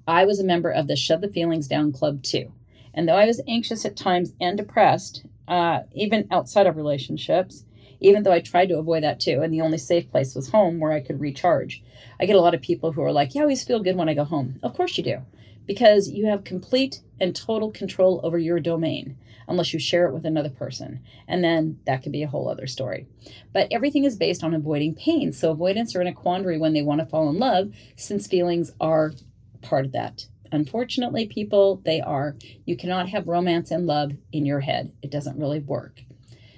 I 0.07 0.23
was 0.23 0.39
a 0.39 0.45
member 0.45 0.71
of 0.71 0.87
the 0.87 0.95
Shove 0.95 1.19
the 1.19 1.27
Feelings 1.27 1.67
Down 1.67 1.91
Club 1.91 2.23
too. 2.23 2.53
And 2.93 3.05
though 3.05 3.17
I 3.17 3.25
was 3.25 3.41
anxious 3.49 3.83
at 3.83 3.97
times 3.97 4.31
and 4.39 4.57
depressed, 4.57 5.25
uh, 5.49 5.81
even 5.93 6.25
outside 6.31 6.67
of 6.67 6.77
relationships, 6.77 7.65
even 7.99 8.23
though 8.23 8.31
I 8.31 8.39
tried 8.39 8.69
to 8.69 8.79
avoid 8.79 9.03
that 9.03 9.19
too, 9.19 9.41
and 9.41 9.53
the 9.53 9.59
only 9.59 9.77
safe 9.77 10.09
place 10.09 10.33
was 10.33 10.47
home 10.47 10.79
where 10.79 10.93
I 10.93 11.01
could 11.01 11.19
recharge. 11.19 11.83
I 12.17 12.25
get 12.27 12.37
a 12.37 12.41
lot 12.41 12.55
of 12.55 12.61
people 12.61 12.93
who 12.93 13.01
are 13.01 13.11
like, 13.11 13.35
Yeah, 13.35 13.41
I 13.41 13.43
always 13.43 13.65
feel 13.65 13.83
good 13.83 13.97
when 13.97 14.07
I 14.07 14.13
go 14.13 14.23
home. 14.23 14.57
Of 14.63 14.73
course 14.73 14.97
you 14.97 15.03
do, 15.03 15.21
because 15.67 16.09
you 16.09 16.25
have 16.25 16.43
complete 16.43 17.01
and 17.19 17.35
total 17.35 17.71
control 17.71 18.21
over 18.23 18.39
your 18.39 18.59
domain 18.59 19.17
unless 19.47 19.73
you 19.73 19.79
share 19.79 20.07
it 20.07 20.13
with 20.13 20.25
another 20.25 20.49
person. 20.49 20.99
And 21.27 21.43
then 21.43 21.79
that 21.85 22.03
could 22.03 22.11
be 22.11 22.23
a 22.23 22.27
whole 22.27 22.49
other 22.49 22.67
story. 22.67 23.07
But 23.53 23.67
everything 23.71 24.03
is 24.03 24.17
based 24.17 24.43
on 24.43 24.53
avoiding 24.53 24.95
pain. 24.95 25.31
So 25.31 25.51
avoidants 25.51 25.95
are 25.95 26.01
in 26.01 26.07
a 26.07 26.13
quandary 26.13 26.57
when 26.57 26.73
they 26.73 26.81
want 26.81 26.99
to 26.99 27.05
fall 27.05 27.29
in 27.29 27.39
love, 27.39 27.73
since 27.95 28.27
feelings 28.27 28.71
are 28.79 29.13
part 29.61 29.85
of 29.85 29.91
that. 29.93 30.27
Unfortunately, 30.51 31.25
people, 31.27 31.81
they 31.85 32.01
are. 32.01 32.35
You 32.65 32.77
cannot 32.77 33.09
have 33.09 33.27
romance 33.27 33.71
and 33.71 33.85
love 33.85 34.13
in 34.31 34.45
your 34.45 34.61
head, 34.61 34.91
it 35.01 35.11
doesn't 35.11 35.39
really 35.39 35.59
work. 35.59 36.01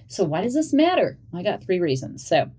So, 0.08 0.24
why 0.24 0.42
does 0.42 0.54
this 0.54 0.74
matter? 0.74 1.18
I 1.34 1.44
got 1.44 1.64
three 1.64 1.80
reasons. 1.80 2.28
So, 2.28 2.52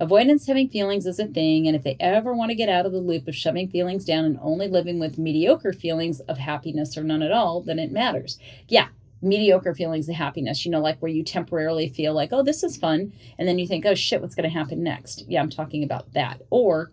avoidants 0.00 0.46
having 0.46 0.68
feelings 0.68 1.06
is 1.06 1.18
a 1.18 1.26
thing, 1.26 1.66
and 1.66 1.76
if 1.76 1.82
they 1.82 1.96
ever 2.00 2.34
want 2.34 2.50
to 2.50 2.54
get 2.54 2.68
out 2.68 2.86
of 2.86 2.92
the 2.92 2.98
loop 2.98 3.28
of 3.28 3.34
shoving 3.34 3.68
feelings 3.68 4.04
down 4.04 4.24
and 4.24 4.38
only 4.40 4.68
living 4.68 4.98
with 4.98 5.18
mediocre 5.18 5.72
feelings 5.72 6.20
of 6.20 6.38
happiness 6.38 6.96
or 6.96 7.02
none 7.02 7.22
at 7.22 7.32
all, 7.32 7.60
then 7.60 7.78
it 7.78 7.92
matters. 7.92 8.38
Yeah, 8.68 8.88
mediocre 9.22 9.74
feelings 9.74 10.08
of 10.08 10.14
happiness, 10.14 10.64
you 10.64 10.70
know, 10.70 10.80
like 10.80 10.98
where 11.00 11.10
you 11.10 11.24
temporarily 11.24 11.88
feel 11.88 12.14
like, 12.14 12.32
oh, 12.32 12.42
this 12.42 12.62
is 12.62 12.76
fun. 12.76 13.12
And 13.38 13.48
then 13.48 13.58
you 13.58 13.66
think, 13.66 13.84
oh, 13.86 13.94
shit, 13.94 14.20
what's 14.20 14.34
going 14.34 14.48
to 14.48 14.56
happen 14.56 14.82
next? 14.82 15.24
Yeah, 15.28 15.40
I'm 15.40 15.50
talking 15.50 15.82
about 15.82 16.12
that. 16.14 16.42
Or 16.50 16.90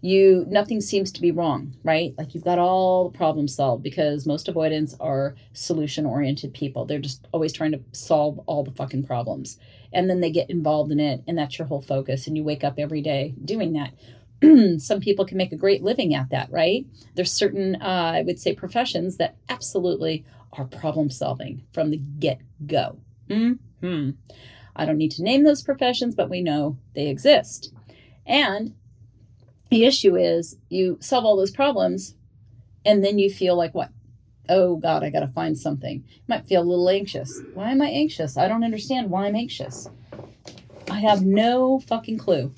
you, 0.00 0.46
nothing 0.48 0.80
seems 0.80 1.12
to 1.12 1.20
be 1.20 1.30
wrong, 1.30 1.76
right? 1.84 2.14
Like 2.16 2.34
you've 2.34 2.44
got 2.44 2.58
all 2.58 3.10
the 3.10 3.16
problems 3.16 3.54
solved 3.54 3.82
because 3.82 4.26
most 4.26 4.48
avoidants 4.48 4.94
are 4.98 5.34
solution 5.52 6.06
oriented 6.06 6.54
people. 6.54 6.84
They're 6.84 6.98
just 6.98 7.26
always 7.32 7.52
trying 7.52 7.72
to 7.72 7.80
solve 7.92 8.38
all 8.46 8.64
the 8.64 8.70
fucking 8.70 9.04
problems. 9.04 9.58
And 9.92 10.08
then 10.08 10.20
they 10.20 10.30
get 10.30 10.50
involved 10.50 10.92
in 10.92 11.00
it, 11.00 11.22
and 11.26 11.36
that's 11.36 11.58
your 11.58 11.66
whole 11.66 11.82
focus. 11.82 12.26
And 12.26 12.36
you 12.36 12.44
wake 12.44 12.64
up 12.64 12.78
every 12.78 13.02
day 13.02 13.34
doing 13.44 13.72
that. 13.74 13.92
some 14.80 15.00
people 15.00 15.26
can 15.26 15.36
make 15.36 15.52
a 15.52 15.56
great 15.56 15.82
living 15.82 16.14
at 16.14 16.30
that, 16.30 16.50
right? 16.50 16.86
There's 17.14 17.32
certain, 17.32 17.76
uh, 17.76 18.12
I 18.14 18.22
would 18.22 18.38
say, 18.38 18.54
professions 18.54 19.18
that 19.18 19.36
absolutely 19.48 20.24
are 20.54 20.64
problem 20.64 21.10
solving 21.10 21.62
from 21.72 21.90
the 21.90 21.98
get 21.98 22.40
go. 22.66 22.98
Hmm. 23.28 23.52
I 24.74 24.86
don't 24.86 24.98
need 24.98 25.12
to 25.12 25.22
name 25.22 25.44
those 25.44 25.62
professions, 25.62 26.14
but 26.14 26.30
we 26.30 26.40
know 26.40 26.78
they 26.94 27.08
exist. 27.08 27.72
And 28.26 28.74
the 29.70 29.84
issue 29.84 30.16
is 30.16 30.56
you 30.68 30.98
solve 31.00 31.24
all 31.24 31.36
those 31.36 31.50
problems 31.50 32.14
and 32.84 33.04
then 33.04 33.18
you 33.18 33.30
feel 33.30 33.56
like 33.56 33.74
what? 33.74 33.90
Oh 34.48 34.76
God, 34.76 35.04
I 35.04 35.10
got 35.10 35.20
to 35.20 35.28
find 35.28 35.56
something. 35.56 36.04
You 36.08 36.22
might 36.26 36.46
feel 36.46 36.62
a 36.62 36.64
little 36.64 36.88
anxious. 36.88 37.40
Why 37.54 37.70
am 37.70 37.82
I 37.82 37.88
anxious? 37.88 38.36
I 38.36 38.48
don't 38.48 38.64
understand 38.64 39.10
why 39.10 39.26
I'm 39.26 39.36
anxious. 39.36 39.88
I 40.90 40.98
have 41.00 41.24
no 41.24 41.78
fucking 41.80 42.18
clue. 42.18 42.52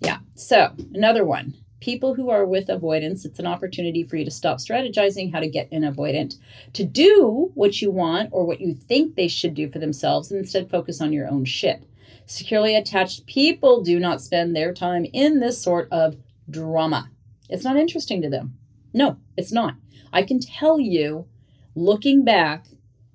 Yeah. 0.00 0.18
So, 0.34 0.72
another 0.92 1.24
one 1.24 1.54
people 1.80 2.14
who 2.14 2.30
are 2.30 2.44
with 2.44 2.68
avoidants, 2.68 3.24
it's 3.24 3.38
an 3.38 3.46
opportunity 3.46 4.02
for 4.02 4.16
you 4.16 4.24
to 4.24 4.30
stop 4.30 4.58
strategizing 4.58 5.32
how 5.32 5.38
to 5.38 5.48
get 5.48 5.70
an 5.70 5.82
avoidant 5.82 6.34
to 6.72 6.82
do 6.82 7.52
what 7.54 7.80
you 7.80 7.92
want 7.92 8.28
or 8.32 8.44
what 8.44 8.60
you 8.60 8.74
think 8.74 9.14
they 9.14 9.28
should 9.28 9.54
do 9.54 9.70
for 9.70 9.78
themselves 9.78 10.30
and 10.30 10.40
instead 10.40 10.68
focus 10.68 11.00
on 11.00 11.12
your 11.12 11.28
own 11.28 11.44
shit. 11.44 11.84
Securely 12.26 12.74
attached 12.74 13.26
people 13.26 13.82
do 13.82 14.00
not 14.00 14.20
spend 14.20 14.56
their 14.56 14.74
time 14.74 15.06
in 15.12 15.38
this 15.38 15.62
sort 15.62 15.86
of 15.92 16.16
drama. 16.50 17.10
It's 17.48 17.64
not 17.64 17.76
interesting 17.76 18.22
to 18.22 18.30
them. 18.30 18.58
No, 18.92 19.18
it's 19.36 19.52
not. 19.52 19.74
I 20.12 20.22
can 20.22 20.40
tell 20.40 20.80
you, 20.80 21.26
looking 21.74 22.24
back 22.24 22.66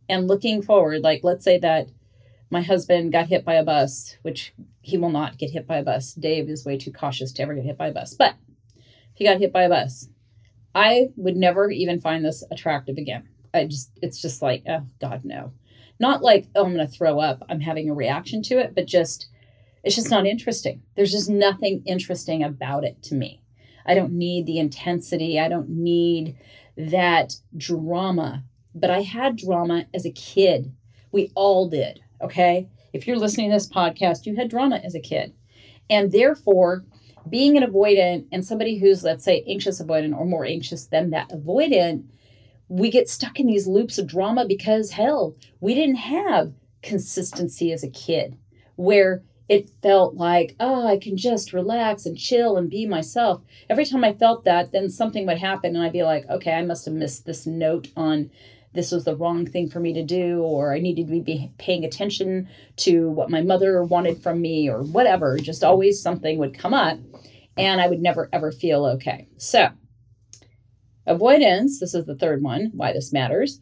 and 0.08 0.28
looking 0.28 0.62
forward, 0.62 1.02
like 1.02 1.22
let's 1.24 1.44
say 1.44 1.58
that 1.60 1.88
my 2.50 2.62
husband 2.62 3.12
got 3.12 3.28
hit 3.28 3.46
by 3.46 3.56
a 3.56 3.64
bus, 3.64 4.18
which 4.22 4.54
he 4.82 4.98
will 4.98 5.10
not 5.10 5.38
get 5.38 5.52
hit 5.52 5.68
by 5.68 5.78
a 5.78 5.84
bus. 5.84 6.14
Dave 6.14 6.50
is 6.50 6.66
way 6.66 6.78
too 6.78 6.92
cautious 6.92 7.32
to 7.34 7.44
ever 7.44 7.54
get 7.54 7.66
hit 7.66 7.78
by 7.78 7.88
a 7.88 7.94
bus. 7.94 8.14
But 8.14 8.36
if 8.78 9.16
he 9.16 9.26
got 9.26 9.40
hit 9.40 9.54
by 9.54 9.64
a 9.64 9.70
bus. 9.70 10.10
I 10.74 11.10
would 11.18 11.36
never 11.36 11.70
even 11.70 12.00
find 12.00 12.24
this 12.24 12.44
attractive 12.50 12.98
again. 12.98 13.28
I 13.54 13.66
just, 13.66 13.92
it's 14.02 14.22
just 14.22 14.42
like, 14.42 14.64
oh, 14.70 14.86
God, 15.02 15.22
no. 15.26 15.52
Not 16.00 16.22
like, 16.22 16.48
oh, 16.56 16.66
I'm 16.66 16.74
going 16.74 16.88
to 16.88 16.92
throw 16.92 17.20
up. 17.20 17.44
I'm 17.50 17.60
having 17.60 17.90
a 17.90 17.94
reaction 17.94 18.42
to 18.44 18.60
it, 18.60 18.74
but 18.74 18.86
just, 18.86 19.28
it's 19.84 19.96
just 19.96 20.12
not 20.12 20.26
interesting. 20.26 20.82
There's 20.96 21.12
just 21.12 21.30
nothing 21.30 21.84
interesting 21.86 22.44
about 22.44 22.84
it 22.84 23.02
to 23.04 23.16
me. 23.16 23.42
I 23.86 23.96
don't 23.96 24.14
need 24.14 24.46
the 24.46 24.60
intensity. 24.60 25.40
I 25.40 25.48
don't 25.48 25.70
need 25.70 26.38
that 26.78 27.36
drama. 27.58 28.44
But 28.76 28.92
I 28.92 29.02
had 29.02 29.36
drama 29.36 29.86
as 29.94 30.06
a 30.06 30.12
kid. 30.12 30.74
We 31.12 31.32
all 31.36 31.68
did. 31.68 32.02
Okay. 32.22 32.70
If 32.94 33.08
you're 33.08 33.18
listening 33.18 33.50
to 33.50 33.56
this 33.56 33.68
podcast, 33.68 34.26
you 34.26 34.36
had 34.36 34.50
drama 34.50 34.78
as 34.84 34.96
a 34.96 35.00
kid. 35.00 35.34
And 35.90 36.12
therefore, 36.12 36.86
being 37.30 37.58
an 37.58 37.64
avoidant 37.64 38.28
and 38.32 38.46
somebody 38.46 38.78
who's, 38.78 39.04
let's 39.04 39.24
say, 39.24 39.44
anxious 39.48 39.82
avoidant 39.82 40.18
or 40.18 40.26
more 40.26 40.46
anxious 40.46 40.86
than 40.86 41.10
that 41.12 41.30
avoidant, 41.30 42.06
we 42.68 42.90
get 42.90 43.10
stuck 43.10 43.40
in 43.40 43.48
these 43.48 43.68
loops 43.68 43.98
of 43.98 44.08
drama 44.08 44.46
because, 44.46 44.92
hell, 44.92 45.36
we 45.60 45.74
didn't 45.74 45.96
have 45.96 46.54
consistency 46.82 47.72
as 47.72 47.84
a 47.84 47.90
kid 47.90 48.38
where 48.76 49.24
it 49.52 49.70
felt 49.82 50.16
like, 50.16 50.56
oh, 50.62 50.88
I 50.88 50.98
can 50.98 51.18
just 51.18 51.52
relax 51.52 52.06
and 52.06 52.18
chill 52.18 52.56
and 52.56 52.70
be 52.70 52.86
myself. 52.86 53.42
Every 53.70 53.84
time 53.86 54.02
I 54.02 54.14
felt 54.14 54.46
that, 54.46 54.72
then 54.72 54.90
something 54.90 55.28
would 55.28 55.40
happen 55.40 55.76
and 55.76 55.84
I'd 55.84 55.92
be 55.92 56.04
like, 56.04 56.26
okay, 56.30 56.54
I 56.54 56.62
must 56.62 56.86
have 56.86 56.94
missed 56.94 57.26
this 57.26 57.46
note 57.46 57.90
on 57.98 58.32
this 58.74 58.94
was 58.94 59.04
the 59.04 59.18
wrong 59.18 59.46
thing 59.46 59.70
for 59.70 59.82
me 59.82 59.92
to 59.92 60.04
do, 60.04 60.40
or 60.40 60.74
I 60.74 60.80
needed 60.80 61.10
to 61.10 61.20
be 61.20 61.52
paying 61.58 61.84
attention 61.84 62.48
to 62.78 63.10
what 63.10 63.30
my 63.30 63.42
mother 63.42 63.84
wanted 63.84 64.24
from 64.24 64.40
me, 64.40 64.70
or 64.70 64.84
whatever. 64.84 65.38
Just 65.38 65.66
always 65.66 66.02
something 66.02 66.38
would 66.38 66.58
come 66.58 66.74
up, 66.74 66.98
and 67.58 67.82
I 67.82 67.88
would 67.88 68.02
never 68.02 68.30
ever 68.32 68.54
feel 68.54 68.86
okay. 68.86 69.28
So, 69.36 69.72
avoidance 71.06 71.82
this 71.82 71.94
is 71.94 72.06
the 72.06 72.16
third 72.16 72.42
one, 72.42 72.72
why 72.74 72.94
this 72.94 73.12
matters. 73.12 73.60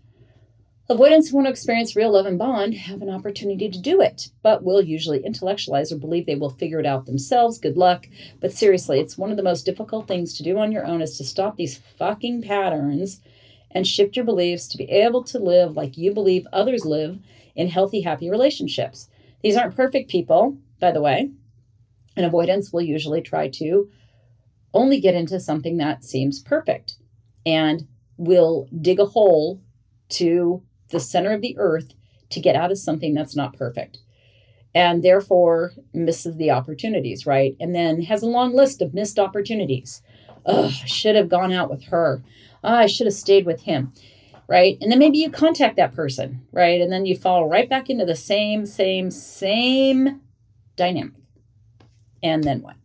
Avoidants 0.91 1.29
who 1.29 1.35
want 1.35 1.45
to 1.45 1.51
experience 1.51 1.95
real 1.95 2.13
love 2.13 2.25
and 2.25 2.39
bond 2.39 2.73
have 2.73 3.03
an 3.03 3.11
opportunity 3.11 3.69
to 3.69 3.79
do 3.79 4.01
it, 4.01 4.31
but 4.41 4.63
will 4.63 4.81
usually 4.81 5.23
intellectualize 5.23 5.91
or 5.91 5.97
believe 5.97 6.25
they 6.25 6.33
will 6.33 6.49
figure 6.49 6.79
it 6.79 6.85
out 6.87 7.05
themselves. 7.05 7.59
Good 7.59 7.77
luck. 7.77 8.07
But 8.39 8.53
seriously, 8.53 8.99
it's 8.99 9.15
one 9.15 9.29
of 9.29 9.37
the 9.37 9.43
most 9.43 9.67
difficult 9.67 10.07
things 10.07 10.35
to 10.35 10.43
do 10.43 10.57
on 10.57 10.71
your 10.71 10.87
own 10.87 11.03
is 11.03 11.15
to 11.19 11.23
stop 11.23 11.57
these 11.57 11.77
fucking 11.77 12.41
patterns 12.41 13.21
and 13.69 13.85
shift 13.85 14.15
your 14.15 14.25
beliefs 14.25 14.67
to 14.69 14.77
be 14.77 14.89
able 14.89 15.23
to 15.25 15.37
live 15.37 15.77
like 15.77 15.95
you 15.95 16.11
believe 16.11 16.47
others 16.51 16.85
live 16.85 17.19
in 17.55 17.67
healthy, 17.67 18.01
happy 18.01 18.27
relationships. 18.27 19.09
These 19.43 19.57
aren't 19.57 19.75
perfect 19.75 20.09
people, 20.09 20.57
by 20.79 20.91
the 20.91 21.01
way, 21.01 21.29
and 22.15 22.25
avoidants 22.25 22.73
will 22.73 22.81
usually 22.81 23.21
try 23.21 23.47
to 23.47 23.91
only 24.73 24.99
get 24.99 25.13
into 25.13 25.39
something 25.39 25.77
that 25.77 26.03
seems 26.03 26.39
perfect 26.39 26.95
and 27.45 27.87
will 28.17 28.67
dig 28.81 28.99
a 28.99 29.05
hole 29.05 29.61
to 30.09 30.63
the 30.89 30.99
center 30.99 31.31
of 31.31 31.41
the 31.41 31.57
earth 31.57 31.93
to 32.29 32.39
get 32.39 32.55
out 32.55 32.71
of 32.71 32.77
something 32.77 33.13
that's 33.13 33.35
not 33.35 33.57
perfect 33.57 33.99
and 34.75 35.03
therefore 35.03 35.73
misses 35.93 36.37
the 36.37 36.51
opportunities, 36.51 37.25
right? 37.25 37.55
And 37.59 37.73
then 37.73 38.03
has 38.03 38.21
a 38.21 38.27
long 38.27 38.55
list 38.55 38.81
of 38.81 38.93
missed 38.93 39.17
opportunities. 39.17 40.01
Ugh, 40.45 40.71
should 40.71 41.15
have 41.15 41.27
gone 41.27 41.51
out 41.51 41.69
with 41.69 41.85
her 41.85 42.23
oh, 42.63 42.73
I 42.73 42.87
should 42.87 43.07
have 43.07 43.13
stayed 43.13 43.45
with 43.45 43.61
him. 43.61 43.93
Right. 44.47 44.77
And 44.81 44.91
then 44.91 44.97
maybe 44.97 45.19
you 45.19 45.29
contact 45.29 45.75
that 45.75 45.93
person. 45.93 46.47
Right. 46.51 46.81
And 46.81 46.91
then 46.91 47.05
you 47.05 47.15
fall 47.15 47.47
right 47.47 47.69
back 47.69 47.89
into 47.89 48.05
the 48.05 48.15
same, 48.15 48.65
same, 48.65 49.11
same 49.11 50.21
dynamic. 50.75 51.13
And 52.23 52.43
then 52.43 52.61
what? 52.61 52.75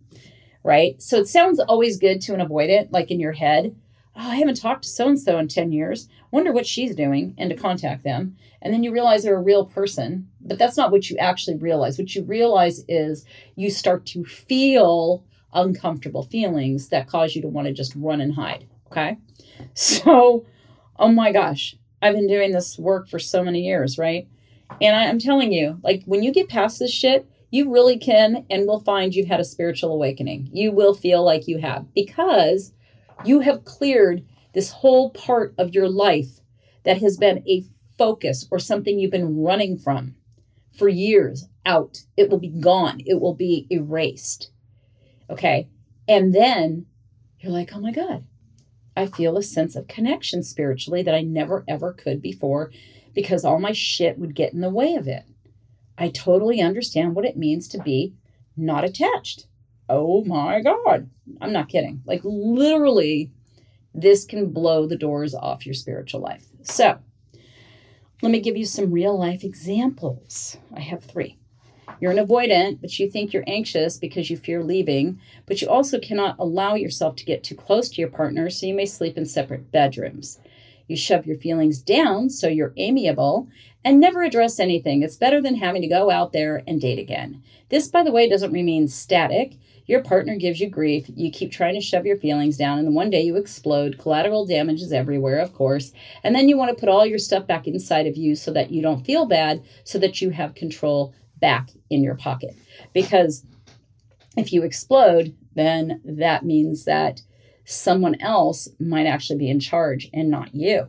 Right. 0.63 1.01
So 1.03 1.19
it 1.19 1.29
sounds 1.29 1.61
always 1.61 1.99
good 1.99 2.21
to 2.23 2.35
an 2.35 2.47
avoidant, 2.47 2.93
like 2.93 3.11
in 3.11 3.19
your 3.19 3.33
head. 3.33 3.75
Oh, 4.17 4.31
I 4.31 4.37
haven't 4.37 4.61
talked 4.61 4.85
to 4.85 4.89
so 4.89 5.09
and 5.09 5.21
so 5.21 5.39
in 5.39 5.49
10 5.49 5.73
years. 5.73 6.09
Wonder 6.31 6.53
what 6.53 6.67
she's 6.67 6.95
doing 6.95 7.35
and 7.37 7.51
to 7.51 7.57
contact 7.57 8.05
them. 8.05 8.37
And 8.63 8.73
then 8.73 8.83
you 8.83 8.93
realize 8.93 9.23
they're 9.23 9.37
a 9.37 9.43
real 9.43 9.67
person. 9.67 10.29
But 10.41 10.59
that's 10.59 10.77
not 10.77 10.93
what 10.93 11.11
you 11.11 11.17
actually 11.19 11.57
realize. 11.57 11.99
What 11.99 12.15
you 12.15 12.23
realize 12.23 12.85
is 12.89 13.25
you 13.57 13.71
start 13.71 14.07
to 14.07 14.25
feel 14.25 15.25
uncomfortable 15.53 16.23
feelings 16.23 16.89
that 16.89 17.09
cause 17.09 17.35
you 17.35 17.43
to 17.43 17.49
want 17.49 17.67
to 17.67 17.73
just 17.73 17.95
run 17.97 18.21
and 18.21 18.35
hide. 18.35 18.67
Okay. 18.89 19.19
So, 19.75 20.45
oh 20.99 21.13
my 21.13 21.31
gosh, 21.31 21.77
I've 22.03 22.15
been 22.15 22.27
doing 22.27 22.51
this 22.51 22.77
work 22.77 23.09
for 23.09 23.21
so 23.21 23.45
many 23.45 23.61
years, 23.61 23.99
right? 23.99 24.27
And 24.81 24.97
I, 24.97 25.05
am 25.05 25.21
telling 25.21 25.53
you, 25.53 25.79
like, 25.85 26.03
when 26.07 26.25
you 26.25 26.33
get 26.33 26.49
past 26.49 26.81
this 26.81 26.93
shit, 26.93 27.29
you 27.51 27.71
really 27.71 27.99
can 27.99 28.45
and 28.51 28.67
will 28.67 28.81
find 28.81 29.15
you've 29.15 29.29
had 29.29 29.39
a 29.39 29.45
spiritual 29.45 29.93
awakening. 29.93 30.51
You 30.53 30.73
will 30.73 30.93
feel 30.93 31.23
like 31.23 31.47
you 31.47 31.59
have 31.59 31.87
because 31.95 32.73
you 33.25 33.41
have 33.41 33.65
cleared 33.65 34.25
this 34.53 34.71
whole 34.71 35.11
part 35.11 35.55
of 35.59 35.75
your 35.75 35.89
life 35.89 36.41
that 36.85 37.01
has 37.01 37.17
been 37.17 37.43
a 37.49 37.65
focus 37.99 38.47
or 38.51 38.59
something 38.59 38.99
you've 38.99 39.11
been 39.11 39.43
running 39.43 39.79
from 39.79 40.15
for 40.77 40.89
years 40.89 41.49
out. 41.65 41.99
It 42.17 42.31
will 42.31 42.39
be 42.39 42.49
gone, 42.49 43.01
it 43.07 43.21
will 43.21 43.35
be 43.35 43.67
erased. 43.71 44.51
Okay. 45.31 45.69
And 46.07 46.35
then 46.35 46.87
you're 47.41 47.53
like, 47.53 47.71
oh 47.75 47.81
my 47.81 47.93
God, 47.93 48.25
I 48.97 49.07
feel 49.07 49.37
a 49.37 49.43
sense 49.43 49.75
of 49.77 49.89
connection 49.89 50.43
spiritually 50.43 51.03
that 51.03 51.15
I 51.15 51.23
never 51.23 51.65
ever 51.67 51.93
could 51.93 52.21
before 52.21 52.71
because 53.15 53.45
all 53.45 53.59
my 53.59 53.73
shit 53.73 54.19
would 54.19 54.35
get 54.35 54.53
in 54.53 54.61
the 54.61 54.71
way 54.71 54.95
of 54.95 55.09
it. 55.09 55.25
I 55.97 56.09
totally 56.09 56.61
understand 56.61 57.15
what 57.15 57.25
it 57.25 57.37
means 57.37 57.69
to 57.69 57.79
be 57.79 58.15
not 58.57 58.85
attached. 58.85 59.47
Oh 59.89 60.25
my 60.25 60.61
God. 60.61 61.09
I'm 61.41 61.53
not 61.53 61.69
kidding. 61.69 62.03
Like, 62.07 62.21
literally, 62.25 63.31
this 63.95 64.25
can 64.25 64.51
blow 64.51 64.87
the 64.87 64.97
doors 64.97 65.35
off 65.35 65.67
your 65.67 65.75
spiritual 65.75 66.21
life. 66.21 66.47
So, 66.63 66.99
let 68.23 68.33
me 68.33 68.41
give 68.41 68.57
you 68.57 68.65
some 68.65 68.91
real 68.91 69.19
life 69.19 69.45
examples. 69.45 70.57
I 70.75 70.81
have 70.81 71.05
three. 71.05 71.39
You're 72.01 72.13
an 72.13 72.27
avoidant, 72.27 72.81
but 72.81 72.99
you 72.99 73.11
think 73.11 73.33
you're 73.33 73.45
anxious 73.47 73.99
because 73.99 74.31
you 74.31 74.37
fear 74.37 74.63
leaving, 74.63 75.21
but 75.47 75.61
you 75.63 75.69
also 75.69 76.01
cannot 76.01 76.37
allow 76.39 76.75
yourself 76.75 77.17
to 77.17 77.25
get 77.25 77.45
too 77.45 77.55
close 77.55 77.89
to 77.91 78.01
your 78.01 78.11
partner, 78.11 78.51
so 78.51 78.67
you 78.67 78.75
may 78.75 78.87
sleep 78.87 79.17
in 79.17 79.27
separate 79.27 79.71
bedrooms. 79.71 80.39
You 80.89 80.97
shove 80.97 81.27
your 81.27 81.37
feelings 81.37 81.81
down 81.81 82.31
so 82.31 82.49
you're 82.49 82.75
amiable 82.77 83.49
and 83.85 84.01
never 84.01 84.23
address 84.23 84.59
anything. 84.59 85.03
It's 85.03 85.17
better 85.17 85.41
than 85.41 85.57
having 85.57 85.83
to 85.83 85.89
go 85.89 86.11
out 86.11 86.33
there 86.33 86.63
and 86.67 86.81
date 86.81 86.99
again. 86.99 87.43
This, 87.69 87.89
by 87.89 88.03
the 88.03 88.13
way, 88.13 88.29
doesn't 88.29 88.53
remain 88.53 88.89
static. 88.89 89.55
Your 89.87 90.03
partner 90.03 90.37
gives 90.37 90.61
you 90.61 90.71
grief. 90.71 91.07
You 91.15 91.31
keep 91.31 91.53
trying 91.53 91.75
to 91.75 91.81
shove 91.81 92.07
your 92.07 92.17
feelings 92.17 92.57
down, 92.57 92.79
and 92.79 92.87
then 92.87 92.95
one 92.95 93.11
day 93.11 93.23
you 93.23 93.37
explode. 93.37 93.99
Collateral 93.99 94.47
damage 94.47 94.81
is 94.81 94.93
everywhere, 94.93 95.39
of 95.39 95.53
course. 95.53 95.93
And 96.23 96.35
then 96.35 96.49
you 96.49 96.57
want 96.57 96.71
to 96.71 96.81
put 96.81 96.89
all 96.89 97.05
your 97.05 97.19
stuff 97.19 97.47
back 97.47 97.67
inside 97.67 98.07
of 98.07 98.17
you 98.17 98.35
so 98.35 98.51
that 98.53 98.71
you 98.71 98.81
don't 98.81 99.05
feel 99.05 99.27
bad, 99.27 99.63
so 99.85 99.99
that 99.99 100.23
you 100.23 100.31
have 100.31 100.55
control 100.55 101.15
back 101.39 101.71
in 101.91 102.03
your 102.03 102.15
pocket. 102.15 102.57
Because 102.95 103.45
if 104.37 104.53
you 104.53 104.63
explode, 104.63 105.37
then 105.55 106.01
that 106.05 106.45
means 106.45 106.85
that 106.85 107.21
someone 107.67 108.21
else 108.21 108.69
might 108.79 109.07
actually 109.07 109.39
be 109.39 109.51
in 109.51 109.61
charge 109.61 110.09
and 110.13 110.31
not 110.31 110.55
you, 110.55 110.89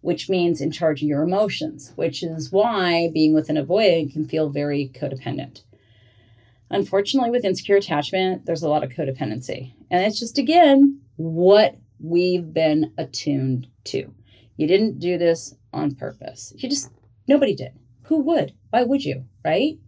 which 0.00 0.28
means 0.28 0.60
in 0.60 0.72
charge 0.72 1.02
of 1.02 1.08
your 1.08 1.22
emotions, 1.22 1.92
which 1.94 2.22
is 2.22 2.50
why 2.50 3.08
being 3.14 3.34
with 3.34 3.48
an 3.48 3.56
avoidant 3.56 4.12
can 4.12 4.26
feel 4.26 4.48
very 4.48 4.90
codependent. 4.94 5.62
Unfortunately, 6.72 7.30
with 7.30 7.44
insecure 7.44 7.76
attachment, 7.76 8.46
there's 8.46 8.62
a 8.62 8.68
lot 8.68 8.82
of 8.82 8.90
codependency. 8.90 9.74
And 9.90 10.04
it's 10.04 10.18
just, 10.18 10.38
again, 10.38 11.00
what 11.16 11.76
we've 12.00 12.52
been 12.52 12.92
attuned 12.98 13.68
to. 13.84 14.12
You 14.56 14.66
didn't 14.66 14.98
do 14.98 15.18
this 15.18 15.54
on 15.72 15.94
purpose. 15.94 16.52
You 16.56 16.68
just, 16.68 16.90
nobody 17.28 17.54
did. 17.54 17.72
Who 18.04 18.20
would? 18.20 18.54
Why 18.70 18.82
would 18.82 19.04
you? 19.04 19.26
Right? 19.44 19.78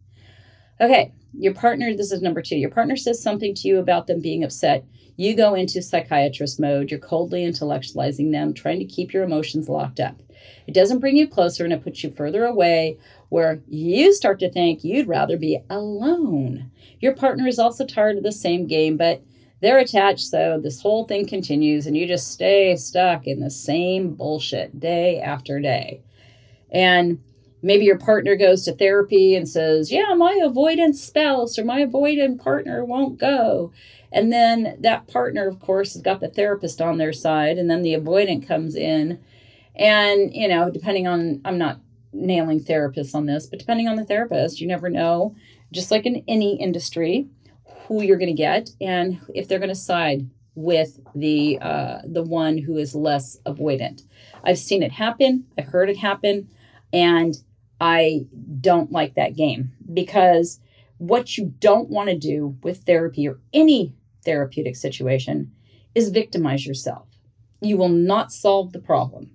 Okay, 0.81 1.13
your 1.33 1.55
partner, 1.55 1.95
this 1.95 2.13
is 2.13 2.23
number 2.23 2.43
two. 2.43 2.57
Your 2.57 2.71
partner 2.71 2.97
says 2.97 3.23
something 3.23 3.55
to 3.55 3.69
you 3.69 3.79
about 3.79 4.07
them 4.07 4.21
being 4.21 4.45
upset. 4.45 4.85
You 5.17 5.35
go 5.35 5.55
into 5.55 5.81
psychiatrist 5.81 6.61
mode. 6.61 6.91
You're 6.91 7.01
coldly 7.01 7.45
intellectualizing 7.45 8.33
them, 8.33 8.53
trying 8.53 8.81
to 8.81 8.85
keep 8.85 9.13
your 9.13 9.23
emotions 9.25 9.69
locked 9.69 10.01
up. 10.01 10.21
It 10.67 10.75
doesn't 10.75 10.99
bring 10.99 11.17
you 11.17 11.29
closer 11.29 11.65
and 11.65 11.73
it 11.73 11.83
puts 11.83 12.03
you 12.03 12.11
further 12.11 12.45
away 12.45 12.99
where 13.35 13.61
you 13.67 14.13
start 14.15 14.39
to 14.39 14.49
think 14.49 14.85
you'd 14.85 15.09
rather 15.09 15.37
be 15.37 15.59
alone. 15.69 16.71
Your 17.01 17.17
partner 17.17 17.49
is 17.49 17.59
also 17.59 17.85
tired 17.85 18.17
of 18.17 18.23
the 18.23 18.31
same 18.31 18.69
game, 18.69 18.97
but 18.97 19.25
they're 19.61 19.81
attached, 19.81 20.29
so 20.29 20.61
this 20.63 20.81
whole 20.81 21.05
thing 21.05 21.27
continues 21.27 21.85
and 21.85 21.97
you 21.97 22.07
just 22.07 22.31
stay 22.31 22.77
stuck 22.77 23.27
in 23.27 23.41
the 23.41 23.51
same 23.51 24.15
bullshit 24.15 24.79
day 24.79 25.21
after 25.21 25.59
day. 25.59 26.01
And 26.71 27.19
maybe 27.61 27.85
your 27.85 27.99
partner 27.99 28.37
goes 28.37 28.65
to 28.67 28.73
therapy 28.73 29.35
and 29.35 29.49
says, 29.49 29.91
Yeah, 29.91 30.15
my 30.17 30.41
avoidant 30.45 30.95
spouse 30.95 31.59
or 31.59 31.65
my 31.65 31.85
avoidant 31.85 32.41
partner 32.41 32.85
won't 32.85 33.19
go. 33.19 33.73
And 34.13 34.33
then 34.33 34.77
that 34.79 35.09
partner, 35.09 35.49
of 35.49 35.59
course, 35.59 35.95
has 35.95 36.03
got 36.03 36.21
the 36.21 36.29
therapist 36.29 36.81
on 36.81 36.99
their 36.99 37.13
side, 37.13 37.59
and 37.59 37.69
then 37.69 37.83
the 37.83 37.95
avoidant 37.95 38.47
comes 38.47 38.77
in. 38.77 39.19
And, 39.75 40.33
you 40.33 40.47
know, 40.47 40.71
depending 40.71 41.09
on, 41.09 41.41
I'm 41.45 41.59
not 41.59 41.81
nailing 42.15 42.63
therapists 42.63 43.15
on 43.15 43.27
this, 43.27 43.47
but 43.47 43.59
depending 43.59 43.89
on 43.89 43.97
the 43.97 44.05
therapist, 44.05 44.61
you 44.61 44.67
never 44.67 44.89
know, 44.89 45.35
just 45.73 45.91
like 45.91 46.07
in 46.07 46.25
any 46.29 46.61
industry, 46.61 47.29
who 47.87 48.03
you're 48.03 48.19
going 48.19 48.35
to 48.35 48.43
get 48.43 48.71
and 48.81 49.21
if 49.35 49.47
they're 49.47 49.59
going 49.59 49.69
to 49.69 49.75
side 49.75 50.29
with 50.55 51.01
the 51.15 51.59
uh, 51.61 51.99
the 52.05 52.23
one 52.23 52.59
who 52.59 52.77
is 52.77 52.95
less 52.95 53.39
avoidant. 53.45 54.03
I've 54.45 54.59
seen 54.59 54.83
it 54.83 54.93
happen. 54.93 55.47
I've 55.59 55.67
heard 55.67 55.91
it 55.91 55.97
happen, 55.97 56.49
and 56.93 57.35
I 57.81 58.27
don't 58.61 58.93
like 58.93 59.15
that 59.15 59.37
game 59.37 59.73
because 59.93 60.61
what 60.99 61.37
you 61.37 61.53
don't 61.59 61.91
want 61.91 62.09
to 62.09 62.17
do 62.17 62.57
with 62.63 62.85
therapy 62.85 63.29
or 63.29 63.41
any 63.53 63.95
therapeutic 64.25 64.77
situation 64.77 65.53
is 65.95 66.11
victimize 66.11 66.67
yourself. 66.67 67.09
You 67.61 67.77
will 67.77 67.89
not 67.89 68.33
solve 68.33 68.73
the 68.73 68.79
problem. 68.79 69.33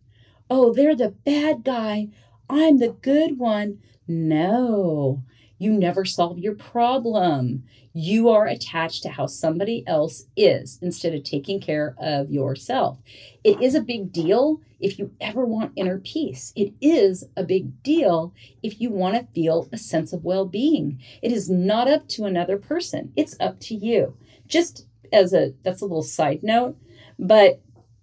Oh, 0.50 0.74
they're 0.74 0.96
the 0.96 1.10
bad 1.10 1.64
guy. 1.64 2.08
I'm 2.50 2.80
the 2.80 2.96
good 3.02 3.38
one. 3.38 3.80
No, 4.08 5.24
you 5.60 5.72
never 5.72 6.06
solve 6.06 6.40
your 6.40 6.56
problem. 6.56 7.64
You 7.94 8.30
are 8.30 8.48
attached 8.48 9.04
to 9.04 9.10
how 9.10 9.28
somebody 9.28 9.84
else 9.86 10.26
is 10.36 10.80
instead 10.82 11.14
of 11.14 11.24
taking 11.24 11.60
care 11.60 11.96
of 12.00 12.32
yourself. 12.32 12.98
It 13.44 13.62
is 13.62 13.76
a 13.76 13.82
big 13.82 14.12
deal 14.12 14.62
if 14.80 14.98
you 14.98 15.12
ever 15.20 15.46
want 15.46 15.74
inner 15.76 16.00
peace. 16.00 16.54
It 16.56 16.74
is 16.82 17.26
a 17.36 17.44
big 17.44 17.84
deal 17.84 18.34
if 18.64 18.80
you 18.82 18.90
want 18.90 19.16
to 19.16 19.34
feel 19.34 19.70
a 19.72 19.78
sense 19.78 20.14
of 20.14 20.24
well 20.24 20.46
being. 20.46 21.00
It 21.22 21.32
is 21.32 21.50
not 21.50 21.88
up 21.88 22.08
to 22.10 22.26
another 22.26 22.58
person, 22.58 23.12
it's 23.16 23.36
up 23.40 23.60
to 23.62 23.76
you 23.76 24.16
just 24.48 24.88
as 25.14 25.34
a 25.34 25.54
that's 25.64 25.82
a 25.82 25.86
little 25.86 26.04
side 26.04 26.42
note, 26.44 26.78
but 27.18 27.62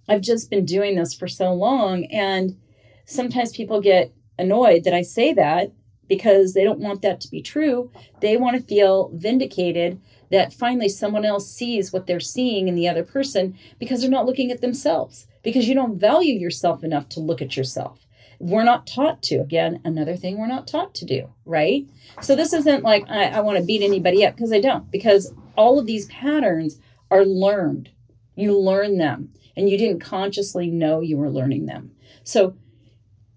I've 0.09 0.21
just 0.21 0.51
been 0.51 0.65
doing 0.65 0.97
this 0.97 1.15
for 1.15 1.27
so 1.29 1.53
long 1.53 2.05
and 2.07 2.57
sometimes 3.05 3.53
people 3.53 3.81
get 3.81 4.13
annoyed 4.39 4.85
that 4.85 4.95
I 4.95 5.03
say 5.03 5.33
that 5.35 5.73
because 6.09 6.55
they 6.55 6.65
don't 6.65 6.81
want 6.81 7.03
that 7.03 7.21
to 7.21 7.31
be 7.31 7.43
true. 7.43 7.91
They 8.21 8.37
want 8.37 8.57
to 8.57 8.63
feel 8.63 9.11
vindicated 9.15 10.01
that 10.31 10.53
finally 10.53 10.89
someone 10.89 11.25
else 11.25 11.51
sees 11.51 11.93
what 11.93 12.07
they're 12.07 12.21
seeing 12.21 12.69
in 12.69 12.75
the 12.75 12.89
other 12.89 13.05
person 13.05 13.57
because 13.79 14.01
they're 14.01 14.11
not 14.11 14.27
looking 14.27 14.51
at 14.51 14.61
themselves, 14.61 15.27
because 15.43 15.69
you 15.69 15.75
don't 15.75 15.99
value 15.99 16.35
yourself 16.35 16.83
enough 16.83 17.09
to 17.11 17.21
look 17.21 17.41
at 17.41 17.57
yourself. 17.57 18.07
We're 18.39 18.65
not 18.65 18.87
taught 18.87 19.23
to. 19.25 19.37
Again, 19.37 19.81
another 19.85 20.17
thing 20.17 20.37
we're 20.37 20.47
not 20.47 20.67
taught 20.67 20.95
to 20.97 21.05
do, 21.05 21.33
right? 21.45 21.89
So 22.21 22.37
this 22.37 22.53
isn't 22.53 22.83
like 22.83 23.09
I, 23.09 23.27
I 23.27 23.41
want 23.41 23.59
to 23.59 23.65
beat 23.65 23.83
anybody 23.83 24.25
up 24.25 24.37
because 24.37 24.53
I 24.53 24.61
don't, 24.61 24.91
because 24.91 25.33
all 25.57 25.79
of 25.79 25.87
these 25.87 26.07
patterns 26.07 26.79
are 27.11 27.25
learned. 27.25 27.91
You 28.35 28.59
learn 28.59 28.99
them 28.99 29.33
and 29.57 29.71
you 29.71 29.79
didn't 29.79 30.01
consciously 30.01 30.69
know 30.69 31.01
you 31.01 31.17
were 31.17 31.31
learning 31.31 31.67
them. 31.67 31.93
So 32.25 32.57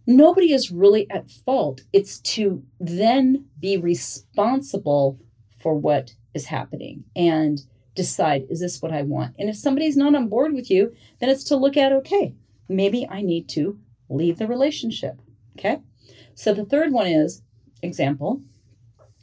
nobody 0.10 0.52
is 0.52 0.72
really 0.72 1.10
at 1.10 1.30
fault. 1.30 1.82
It's 1.94 2.20
to 2.20 2.64
then 2.80 3.46
be 3.60 3.78
responsible 3.78 5.20
for 5.62 5.76
what 5.76 6.16
is 6.34 6.48
happening 6.48 7.04
and 7.16 7.62
decide 7.96 8.48
is 8.50 8.60
this 8.60 8.82
what 8.82 8.92
I 8.92 9.04
want? 9.04 9.36
And 9.38 9.50
if 9.50 9.56
somebody's 9.56 9.96
not 9.96 10.16
on 10.16 10.28
board 10.28 10.54
with 10.54 10.72
you, 10.72 10.96
then 11.20 11.30
it's 11.30 11.44
to 11.46 11.56
look 11.56 11.78
at 11.78 11.92
okay, 11.92 12.34
maybe 12.68 13.08
I 13.10 13.22
need 13.22 13.48
to 13.50 13.80
leave 14.10 14.40
the 14.40 14.48
relationship. 14.48 15.22
Okay? 15.58 15.80
So 16.34 16.54
the 16.54 16.66
third 16.66 16.92
one 16.92 17.08
is 17.08 17.44
example, 17.82 18.42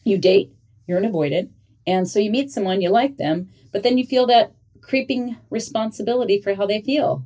you 0.04 0.18
date, 0.18 0.52
you're 0.86 0.98
an 0.98 1.10
avoidant, 1.10 1.50
and 1.86 2.08
so 2.08 2.20
you 2.20 2.30
meet 2.30 2.50
someone, 2.50 2.80
you 2.80 2.90
like 2.90 3.16
them, 3.16 3.48
but 3.72 3.82
then 3.82 3.98
you 3.98 4.06
feel 4.06 4.26
that 4.26 4.52
creeping 4.82 5.36
responsibility 5.50 6.40
for 6.40 6.54
how 6.54 6.66
they 6.66 6.80
feel. 6.80 7.24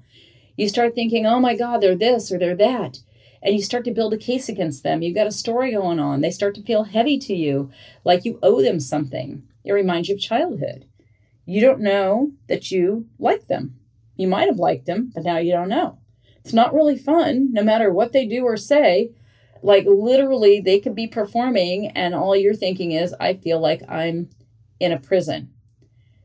You 0.56 0.68
start 0.68 0.94
thinking, 0.94 1.26
oh 1.26 1.40
my 1.40 1.54
God, 1.54 1.80
they're 1.80 1.94
this 1.94 2.32
or 2.32 2.38
they're 2.38 2.56
that. 2.56 2.98
And 3.42 3.55
you 3.55 3.62
start 3.62 3.85
to 3.87 3.92
build 3.92 4.12
a 4.12 4.18
case 4.18 4.48
against 4.48 4.83
them. 4.83 5.03
You've 5.03 5.14
got 5.14 5.26
a 5.26 5.33
story 5.33 5.72
going 5.72 5.98
on. 5.98 6.20
They 6.20 6.31
start 6.31 6.55
to 6.57 6.62
feel 6.62 6.85
heavy 6.85 7.18
to 7.20 7.35
you, 7.35 7.70
like 8.05 8.24
you 8.24 8.38
owe 8.42 8.61
them 8.61 8.81
something. 8.81 9.42
It 9.64 9.72
reminds 9.72 10.09
you 10.09 10.14
of 10.14 10.20
childhood. 10.20 10.87
You 11.46 11.61
don't 11.61 11.81
know 11.81 12.33
that 12.48 12.70
you 12.70 13.07
like 13.18 13.46
them. 13.48 13.76
You 14.16 14.29
might 14.29 14.48
have 14.48 14.59
liked 14.59 14.87
them, 14.87 15.11
but 15.14 15.24
now 15.24 15.38
you 15.38 15.53
don't 15.53 15.68
know. 15.68 15.98
It's 16.44 16.53
not 16.53 16.74
really 16.74 16.98
fun, 16.98 17.53
no 17.53 17.62
matter 17.62 17.90
what 17.90 18.12
they 18.12 18.26
do 18.26 18.44
or 18.44 18.57
say. 18.57 19.12
Like 19.62 19.85
literally, 19.87 20.61
they 20.61 20.79
could 20.79 20.94
be 20.94 21.07
performing, 21.07 21.88
and 21.88 22.14
all 22.14 22.37
you're 22.37 22.55
thinking 22.55 22.92
is, 22.92 23.14
I 23.20 23.35
feel 23.35 23.61
like 23.61 23.83
I'm 23.88 24.31
in 24.79 24.92
a 24.92 24.98
prison. 24.98 25.50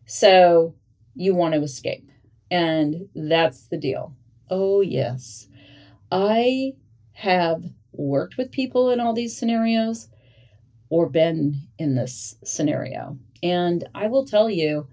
So 0.06 0.76
you 1.16 1.34
want 1.34 1.54
to 1.54 1.62
escape. 1.62 2.10
And 2.52 3.10
that's 3.16 3.68
the 3.68 3.78
deal. 3.78 4.16
Oh, 4.50 4.82
yes. 4.82 5.48
I 6.12 6.74
have 7.16 7.64
worked 7.94 8.38
with 8.38 8.52
people 8.52 8.90
in 8.90 9.00
all 9.00 9.14
these 9.14 9.38
scenarios. 9.38 10.10
or 10.88 11.10
been 11.10 11.68
in 11.80 11.96
this 11.96 12.36
scenario. 12.44 13.18
And 13.42 13.90
I 13.96 14.06
will 14.08 14.24
tell 14.24 14.52
you, 14.52 14.88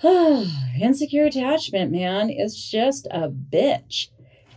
insecure 0.04 1.26
attachment, 1.26 1.90
man, 1.90 2.30
is 2.30 2.56
just 2.70 3.06
a 3.10 3.28
bitch. 3.28 4.08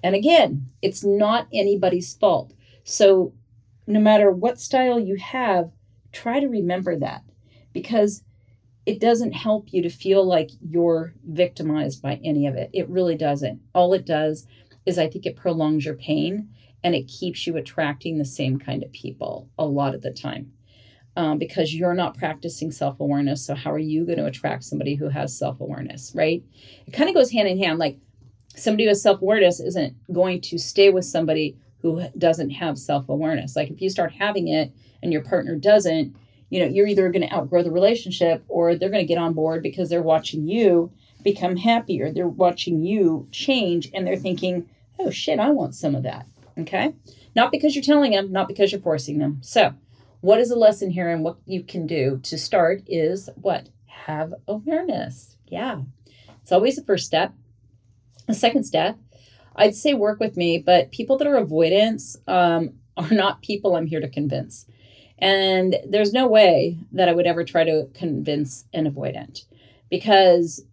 And 0.04 0.14
again, 0.16 0.70
it's 0.84 1.04
not 1.04 1.48
anybody's 1.52 2.14
fault. 2.14 2.54
So 2.84 3.34
no 3.88 4.00
matter 4.00 4.32
what 4.32 4.60
style 4.60 5.00
you 5.00 5.16
have, 5.16 5.72
try 6.12 6.40
to 6.40 6.48
remember 6.48 6.96
that 7.00 7.24
because 7.74 8.24
it 8.86 9.00
doesn't 9.00 9.34
help 9.34 9.74
you 9.74 9.82
to 9.82 9.90
feel 9.90 10.24
like 10.24 10.52
you're 10.62 11.14
victimized 11.28 12.02
by 12.02 12.20
any 12.24 12.46
of 12.46 12.56
it. 12.56 12.70
It 12.72 12.88
really 12.88 13.16
doesn't. 13.16 13.62
All 13.74 13.94
it 13.94 14.06
does 14.06 14.48
is 14.90 14.98
I 14.98 15.08
think 15.08 15.26
it 15.26 15.38
prolongs 15.38 15.86
your 15.86 15.96
pain 15.96 16.50
and 16.84 16.96
it 16.96 17.08
keeps 17.08 17.48
you 17.48 17.56
attracting 17.56 18.18
the 18.18 18.26
same 18.26 18.60
kind 18.60 18.84
of 18.84 18.92
people 18.92 19.50
a 19.58 19.66
lot 19.66 19.96
of 19.96 20.02
the 20.02 20.12
time 20.12 20.52
um, 21.16 21.38
because 21.38 21.74
you're 21.74 21.94
not 21.94 22.18
practicing 22.18 22.72
self 22.72 23.00
awareness. 23.00 23.46
So, 23.46 23.56
how 23.56 23.72
are 23.72 23.80
you 23.80 24.06
going 24.06 24.18
to 24.18 24.26
attract 24.26 24.64
somebody 24.64 24.96
who 24.96 25.10
has 25.10 25.38
self 25.38 25.60
awareness, 25.60 26.12
right? 26.16 26.44
It 26.88 26.92
kind 26.92 27.10
of 27.10 27.16
goes 27.16 27.32
hand 27.32 27.48
in 27.48 27.58
hand. 27.58 27.80
Like 27.80 27.98
somebody 28.56 28.88
with 28.88 28.98
self 28.98 29.22
awareness 29.22 29.60
isn't 29.60 29.96
going 30.12 30.42
to 30.42 30.58
stay 30.58 30.90
with 30.90 31.06
somebody 31.06 31.58
who 31.82 32.04
doesn't 32.18 32.52
have 32.52 32.78
self 32.78 33.10
awareness. 33.10 33.56
Like 33.56 33.70
if 33.70 33.82
you 33.82 33.90
start 33.90 34.14
having 34.14 34.48
it 34.48 34.72
and 35.02 35.12
your 35.12 35.24
partner 35.24 35.56
doesn't, 35.56 36.16
you 36.50 36.60
know, 36.60 36.68
you're 36.68 36.88
either 36.88 37.10
going 37.10 37.28
to 37.28 37.34
outgrow 37.34 37.64
the 37.64 37.72
relationship 37.72 38.44
or 38.48 38.76
they're 38.76 38.90
going 38.90 39.06
to 39.06 39.14
get 39.14 39.18
on 39.18 39.34
board 39.34 39.64
because 39.64 39.90
they're 39.90 40.02
watching 40.02 40.48
you 40.48 40.92
become 41.24 41.58
happier. 41.58 42.12
They're 42.12 42.28
watching 42.28 42.84
you 42.84 43.28
change 43.32 43.90
and 43.94 44.08
they're 44.08 44.16
thinking, 44.16 44.70
oh 45.00 45.10
shit, 45.10 45.40
I 45.40 45.50
want 45.50 45.76
some 45.76 45.96
of 45.96 46.04
that. 46.04 46.28
Okay. 46.58 46.94
Not 47.36 47.52
because 47.52 47.76
you're 47.76 47.84
telling 47.84 48.12
them, 48.12 48.32
not 48.32 48.48
because 48.48 48.72
you're 48.72 48.82
forcing 48.82 49.18
them. 49.18 49.40
So, 49.42 49.74
what 50.22 50.40
is 50.40 50.50
the 50.50 50.56
lesson 50.56 50.92
here 50.92 51.10
and 51.10 51.24
what 51.24 51.38
you 51.46 51.64
can 51.64 51.88
do 51.88 52.20
to 52.24 52.38
start 52.38 52.84
is 52.88 53.30
what? 53.36 53.70
Have 53.86 54.34
awareness. 54.48 55.38
Yeah. 55.48 55.82
It's 56.42 56.52
always 56.52 56.76
the 56.76 56.84
first 56.84 57.06
step. 57.06 57.34
The 58.28 58.34
second 58.34 58.64
step, 58.64 58.98
I'd 59.56 59.76
say 59.76 59.94
work 59.94 60.20
with 60.20 60.36
me, 60.36 60.58
but 60.58 60.92
people 60.92 61.18
that 61.18 61.28
are 61.28 61.38
avoidance 61.38 62.18
um, 62.28 62.74
are 62.98 63.12
not 63.12 63.42
people 63.42 63.76
I'm 63.76 63.88
here 63.88 64.02
to 64.02 64.10
convince. 64.10 64.66
And 65.18 65.78
there's 65.88 66.14
no 66.14 66.28
way 66.28 66.78
that 66.92 67.10
I 67.10 67.14
would 67.14 67.28
ever 67.28 67.44
try 67.44 67.64
to 67.66 67.88
convince 67.94 68.66
an 68.74 68.90
avoidant 68.90 69.46
because 69.90 70.64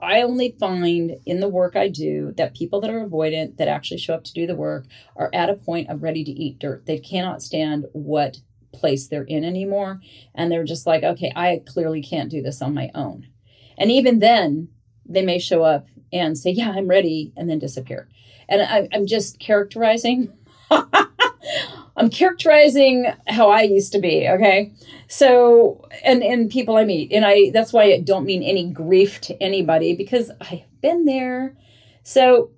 I 0.00 0.22
only 0.22 0.54
find 0.58 1.16
in 1.26 1.40
the 1.40 1.48
work 1.48 1.74
I 1.76 1.88
do 1.88 2.32
that 2.36 2.54
people 2.54 2.80
that 2.80 2.90
are 2.90 3.06
avoidant 3.06 3.56
that 3.56 3.68
actually 3.68 3.98
show 3.98 4.14
up 4.14 4.24
to 4.24 4.32
do 4.32 4.46
the 4.46 4.54
work 4.54 4.86
are 5.16 5.30
at 5.32 5.50
a 5.50 5.54
point 5.54 5.90
of 5.90 6.02
ready 6.02 6.22
to 6.24 6.30
eat 6.30 6.58
dirt. 6.58 6.86
They 6.86 6.98
cannot 6.98 7.42
stand 7.42 7.86
what 7.92 8.38
place 8.72 9.08
they're 9.08 9.24
in 9.24 9.44
anymore. 9.44 10.00
And 10.34 10.50
they're 10.50 10.64
just 10.64 10.86
like, 10.86 11.02
okay, 11.02 11.32
I 11.34 11.62
clearly 11.66 12.02
can't 12.02 12.30
do 12.30 12.42
this 12.42 12.62
on 12.62 12.74
my 12.74 12.90
own. 12.94 13.26
And 13.76 13.90
even 13.90 14.18
then, 14.20 14.68
they 15.06 15.22
may 15.22 15.38
show 15.38 15.62
up 15.62 15.86
and 16.12 16.38
say, 16.38 16.50
yeah, 16.50 16.70
I'm 16.70 16.88
ready, 16.88 17.32
and 17.36 17.48
then 17.48 17.58
disappear. 17.58 18.08
And 18.48 18.62
I, 18.62 18.88
I'm 18.92 19.06
just 19.06 19.38
characterizing. 19.38 20.32
I'm 21.98 22.10
characterizing 22.10 23.12
how 23.26 23.50
I 23.50 23.62
used 23.62 23.90
to 23.92 23.98
be, 23.98 24.28
okay? 24.28 24.72
So, 25.08 25.88
and 26.04 26.22
and 26.22 26.48
people 26.48 26.76
I 26.76 26.84
meet, 26.84 27.12
and 27.12 27.24
I 27.26 27.50
that's 27.50 27.72
why 27.72 27.92
I 27.92 28.00
don't 28.00 28.24
mean 28.24 28.44
any 28.44 28.70
grief 28.70 29.20
to 29.22 29.42
anybody 29.42 29.96
because 29.96 30.30
I've 30.40 30.62
been 30.80 31.06
there. 31.06 31.56
So, 32.04 32.52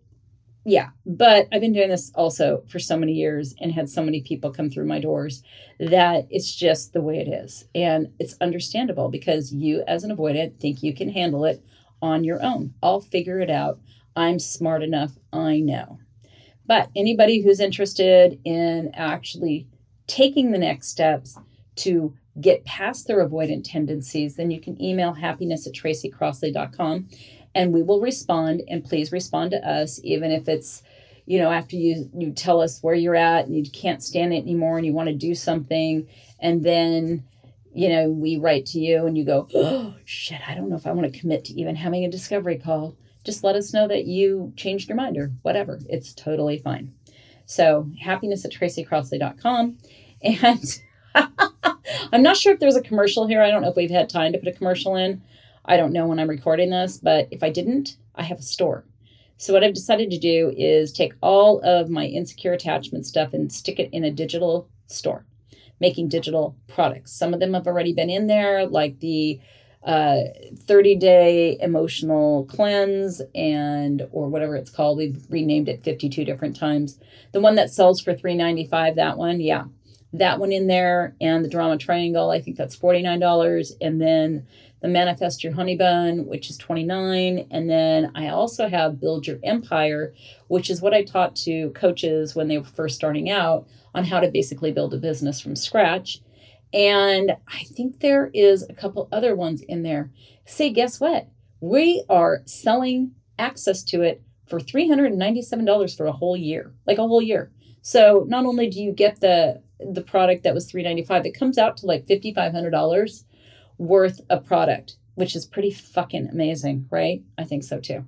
yeah, 0.66 0.90
but 1.07 1.48
I've 1.50 1.62
been 1.62 1.72
doing 1.72 1.88
this 1.88 2.12
also 2.14 2.64
for 2.68 2.79
so 2.79 2.98
many 2.98 3.12
years 3.14 3.55
and 3.61 3.72
had 3.72 3.88
so 3.88 4.03
many 4.03 4.20
people 4.20 4.53
come 4.53 4.68
through 4.68 4.87
my 4.87 5.00
doors 5.00 5.42
that 5.79 6.26
it's 6.29 6.55
just 6.55 6.92
the 6.92 7.00
way 7.00 7.18
it 7.18 7.29
is. 7.29 7.64
And 7.74 8.12
it's 8.18 8.37
understandable 8.42 9.09
because 9.09 9.53
you, 9.53 9.83
as 9.88 10.05
an 10.05 10.14
avoidant, 10.14 10.61
think 10.61 10.83
you 10.83 10.94
can 10.94 11.09
handle 11.09 11.46
it 11.46 11.64
on 12.03 12.24
your 12.24 12.42
own. 12.42 12.74
I'll 12.83 13.00
figure 13.00 13.40
it 13.40 13.50
out. 13.50 13.81
I'm 14.14 14.38
smart 14.38 14.83
enough. 14.83 15.12
I 15.33 15.61
know. 15.61 15.98
But 16.71 16.89
anybody 16.95 17.43
who's 17.43 17.59
interested 17.59 18.39
in 18.45 18.93
actually 18.95 19.67
taking 20.07 20.53
the 20.53 20.59
next 20.59 20.87
steps 20.87 21.37
to 21.79 22.15
get 22.41 22.65
past 22.65 23.09
their 23.09 23.29
avoidant 23.29 23.65
tendencies, 23.65 24.37
then 24.37 24.53
you 24.53 24.61
can 24.61 24.81
email 24.81 25.15
happiness 25.15 25.67
at 25.67 25.73
tracycrossley.com 25.73 27.09
and 27.57 27.73
we 27.73 27.83
will 27.83 28.01
respond. 28.01 28.63
And 28.69 28.85
please 28.85 29.11
respond 29.11 29.51
to 29.51 29.69
us 29.69 29.99
even 30.05 30.31
if 30.31 30.47
it's 30.47 30.85
you 31.27 31.41
know 31.41 31.51
after 31.51 31.75
you 31.75 32.09
you 32.17 32.31
tell 32.31 32.61
us 32.61 32.81
where 32.85 32.95
you're 32.95 33.17
at 33.17 33.47
and 33.47 33.57
you 33.57 33.69
can't 33.69 34.01
stand 34.01 34.33
it 34.33 34.43
anymore 34.43 34.77
and 34.77 34.87
you 34.87 34.93
want 34.93 35.09
to 35.09 35.15
do 35.17 35.35
something. 35.35 36.07
And 36.39 36.63
then 36.63 37.25
you 37.75 37.89
know 37.89 38.11
we 38.11 38.37
write 38.37 38.67
to 38.67 38.79
you 38.79 39.07
and 39.07 39.19
you 39.19 39.25
go 39.25 39.49
oh 39.55 39.95
shit 40.05 40.41
i 40.49 40.57
don't 40.57 40.69
know 40.69 40.75
if 40.75 40.89
i 40.89 40.91
want 40.91 41.13
to 41.13 41.21
commit 41.21 41.45
to 41.45 41.53
even 41.53 41.77
having 41.77 42.05
a 42.05 42.11
discovery 42.11 42.59
call 42.59 42.97
just 43.25 43.45
let 43.45 43.57
us 43.57 43.73
know 43.73 43.87
that 43.89 44.07
you 44.07 44.53
changed 44.57 44.89
your 44.89 44.97
mind 44.97 45.17
or 45.17 45.33
whatever. 45.43 45.81
It's 45.89 46.15
totally 46.15 46.59
fine. 46.59 46.93
So 47.47 47.91
happiness 48.01 48.45
at 48.45 48.53
tracycrossley.com 48.53 49.79
and 50.23 50.81
i'm 52.13 52.23
not 52.23 52.37
sure 52.37 52.53
if 52.53 52.61
there's 52.61 52.77
a 52.77 52.83
commercial 52.83 53.27
here. 53.27 53.43
I 53.43 53.51
don't 53.51 53.63
know 53.63 53.71
if 53.71 53.77
we've 53.77 53.91
had 53.91 54.09
time 54.09 54.33
to 54.33 54.39
put 54.39 54.49
a 54.49 54.53
commercial 54.53 54.97
in. 54.97 55.23
I 55.65 55.77
don't 55.77 55.93
know 55.93 56.07
when 56.07 56.19
I'm 56.19 56.31
recording 56.31 56.71
this, 56.71 56.99
but 56.99 57.29
if 57.31 57.43
I 57.43 57.51
didn't, 57.51 57.97
I 58.15 58.23
have 58.23 58.39
a 58.39 58.43
store. 58.43 58.85
So 59.37 59.53
what 59.53 59.65
I've 59.65 59.75
decided 59.75 60.11
to 60.11 60.19
do 60.19 60.53
is 60.57 60.93
take 60.93 61.15
all 61.23 61.61
of 61.61 61.89
my 61.89 62.05
insecure 62.05 62.53
attachment 62.53 63.07
stuff 63.07 63.33
and 63.33 63.53
stick 63.53 63.79
it 63.79 63.89
in 63.93 64.05
a 64.05 64.11
digital 64.11 64.69
store, 64.87 65.25
making 65.81 66.09
digital 66.09 66.57
products. 66.69 67.13
Some 67.13 67.33
of 67.33 67.41
them 67.41 67.55
have 67.55 67.67
already 67.67 67.95
been 67.95 68.11
in 68.11 68.27
there, 68.27 68.67
like 68.67 69.01
the 69.01 69.41
uh, 69.83 70.25
30 70.57 70.97
day 70.97 71.57
emotional 71.61 72.45
cleanse 72.45 73.23
and 73.35 74.07
or 74.12 74.29
whatever 74.29 74.57
it's 74.57 74.71
called. 74.71 74.99
We've 74.99 75.25
renamed 75.29 75.69
it 75.69 75.83
52 75.83 76.25
different 76.25 76.57
times. 76.57 76.99
The 77.33 77.40
one 77.40 77.55
that 77.55 77.71
sells 77.71 78.01
for 78.01 78.14
395, 78.14 78.97
that 78.97 79.16
one, 79.16 79.40
yeah. 79.40 79.64
That 80.12 80.40
one 80.40 80.53
in 80.53 80.66
there 80.66 81.14
and 81.21 81.45
the 81.45 81.49
drama 81.49 81.79
triangle, 81.79 82.31
I 82.31 82.40
think 82.40 82.57
that's 82.57 82.77
$49. 82.77 83.73
And 83.81 84.01
then 84.01 84.47
the 84.81 84.88
Manifest 84.88 85.45
Your 85.45 85.53
Honey 85.53 85.77
Bun, 85.77 86.27
which 86.27 86.51
is 86.51 86.57
29. 86.57 87.47
And 87.51 87.71
then 87.71 88.11
I 88.14 88.29
also 88.29 88.69
have 88.69 89.01
Build 89.01 89.27
Your 89.27 89.38
Empire, 89.45 90.12
which 90.49 90.69
is 90.69 90.83
what 90.83 90.95
I 90.95 91.05
taught 91.05 91.37
to 91.37 91.71
coaches 91.71 92.35
when 92.35 92.49
they 92.49 92.59
were 92.59 92.64
first 92.64 92.97
starting 92.97 93.31
out 93.31 93.66
on 93.95 94.05
how 94.05 94.21
to 94.21 94.31
basically 94.31 94.73
build 94.73 94.95
a 94.95 94.99
business 94.99 95.40
from 95.40 95.55
scratch. 95.57 96.21
And 96.73 97.33
I 97.49 97.65
think 97.65 98.01
there 98.01 98.31
is 98.33 98.63
a 98.69 98.75
couple 98.75 99.09
other 99.11 99.35
ones 99.35 99.61
in 99.63 99.83
there. 99.83 100.11
Say, 100.45 100.71
guess 100.71 101.01
what? 101.01 101.29
We 101.61 102.05
are 102.09 102.43
selling 102.47 103.13
access 103.39 103.83
to 103.85 104.03
it 104.03 104.23
for 104.47 104.61
$397 104.61 105.97
for 105.97 106.07
a 106.07 106.13
whole 106.13 106.37
year, 106.37 106.73
like 106.87 106.99
a 106.99 107.07
whole 107.07 107.23
year. 107.23 107.51
So 107.83 108.25
not 108.29 108.45
only 108.45 108.69
do 108.69 108.83
you 108.83 108.93
get 108.93 109.21
the 109.21 109.63
the 109.81 110.03
product 110.03 110.45
that 110.45 110.53
was 110.53 110.71
395, 110.71 111.25
it 111.25 111.39
comes 111.39 111.57
out 111.57 111.79
to 111.79 111.87
like 111.87 112.07
$5500 112.07 113.25
worth 113.79 114.21
of 114.29 114.45
product, 114.45 114.97
which 115.15 115.35
is 115.35 115.47
pretty 115.47 115.71
fucking 115.71 116.29
amazing, 116.29 116.87
right? 116.91 117.23
I 117.39 117.45
think 117.45 117.65
so 117.65 117.81
too. 117.81 118.05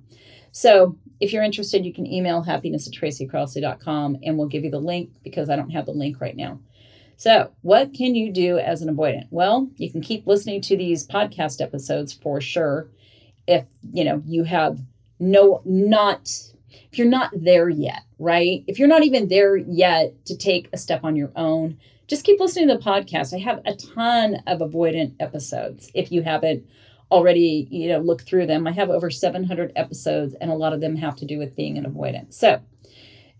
So 0.51 0.97
if 1.19 1.33
you're 1.33 1.43
interested, 1.43 1.83
you 1.83 1.91
can 1.91 2.05
email 2.05 2.43
happiness 2.43 2.87
at 2.87 2.93
tracycrossley.com 2.93 4.17
and 4.21 4.37
we'll 4.37 4.47
give 4.47 4.63
you 4.63 4.69
the 4.69 4.79
link 4.79 5.09
because 5.23 5.49
I 5.49 5.55
don't 5.55 5.71
have 5.71 5.87
the 5.87 5.93
link 5.93 6.21
right 6.21 6.35
now. 6.35 6.59
So, 7.15 7.51
what 7.61 7.93
can 7.93 8.15
you 8.15 8.31
do 8.31 8.57
as 8.57 8.81
an 8.81 8.93
avoidant? 8.93 9.27
Well, 9.29 9.69
you 9.77 9.91
can 9.91 10.01
keep 10.01 10.27
listening 10.27 10.61
to 10.61 10.77
these 10.77 11.07
podcast 11.07 11.61
episodes 11.61 12.11
for 12.13 12.41
sure. 12.41 12.89
If, 13.47 13.65
you 13.91 14.03
know, 14.03 14.21
you 14.25 14.43
have 14.45 14.79
no 15.19 15.61
not 15.65 16.29
if 16.93 16.99
you're 16.99 17.07
not 17.07 17.31
there 17.35 17.69
yet, 17.69 18.03
right? 18.19 18.63
If 18.67 18.77
you're 18.77 18.87
not 18.87 19.03
even 19.03 19.27
there 19.27 19.55
yet 19.55 20.25
to 20.25 20.37
take 20.37 20.69
a 20.71 20.77
step 20.77 21.03
on 21.03 21.15
your 21.15 21.31
own, 21.35 21.79
just 22.07 22.23
keep 22.23 22.39
listening 22.39 22.67
to 22.67 22.75
the 22.75 22.83
podcast. 22.83 23.33
I 23.33 23.39
have 23.39 23.61
a 23.65 23.73
ton 23.73 24.43
of 24.45 24.59
avoidant 24.59 25.15
episodes. 25.19 25.89
If 25.95 26.11
you 26.11 26.21
haven't 26.21 26.67
already, 27.11 27.67
you 27.71 27.89
know, 27.89 27.97
looked 27.97 28.25
through 28.25 28.45
them, 28.45 28.67
I 28.67 28.71
have 28.73 28.91
over 28.91 29.09
700 29.09 29.71
episodes, 29.75 30.35
and 30.35 30.51
a 30.51 30.55
lot 30.55 30.73
of 30.73 30.81
them 30.81 30.95
have 30.97 31.15
to 31.17 31.25
do 31.25 31.39
with 31.39 31.55
being 31.55 31.79
an 31.79 31.85
avoidant. 31.85 32.33
So, 32.33 32.61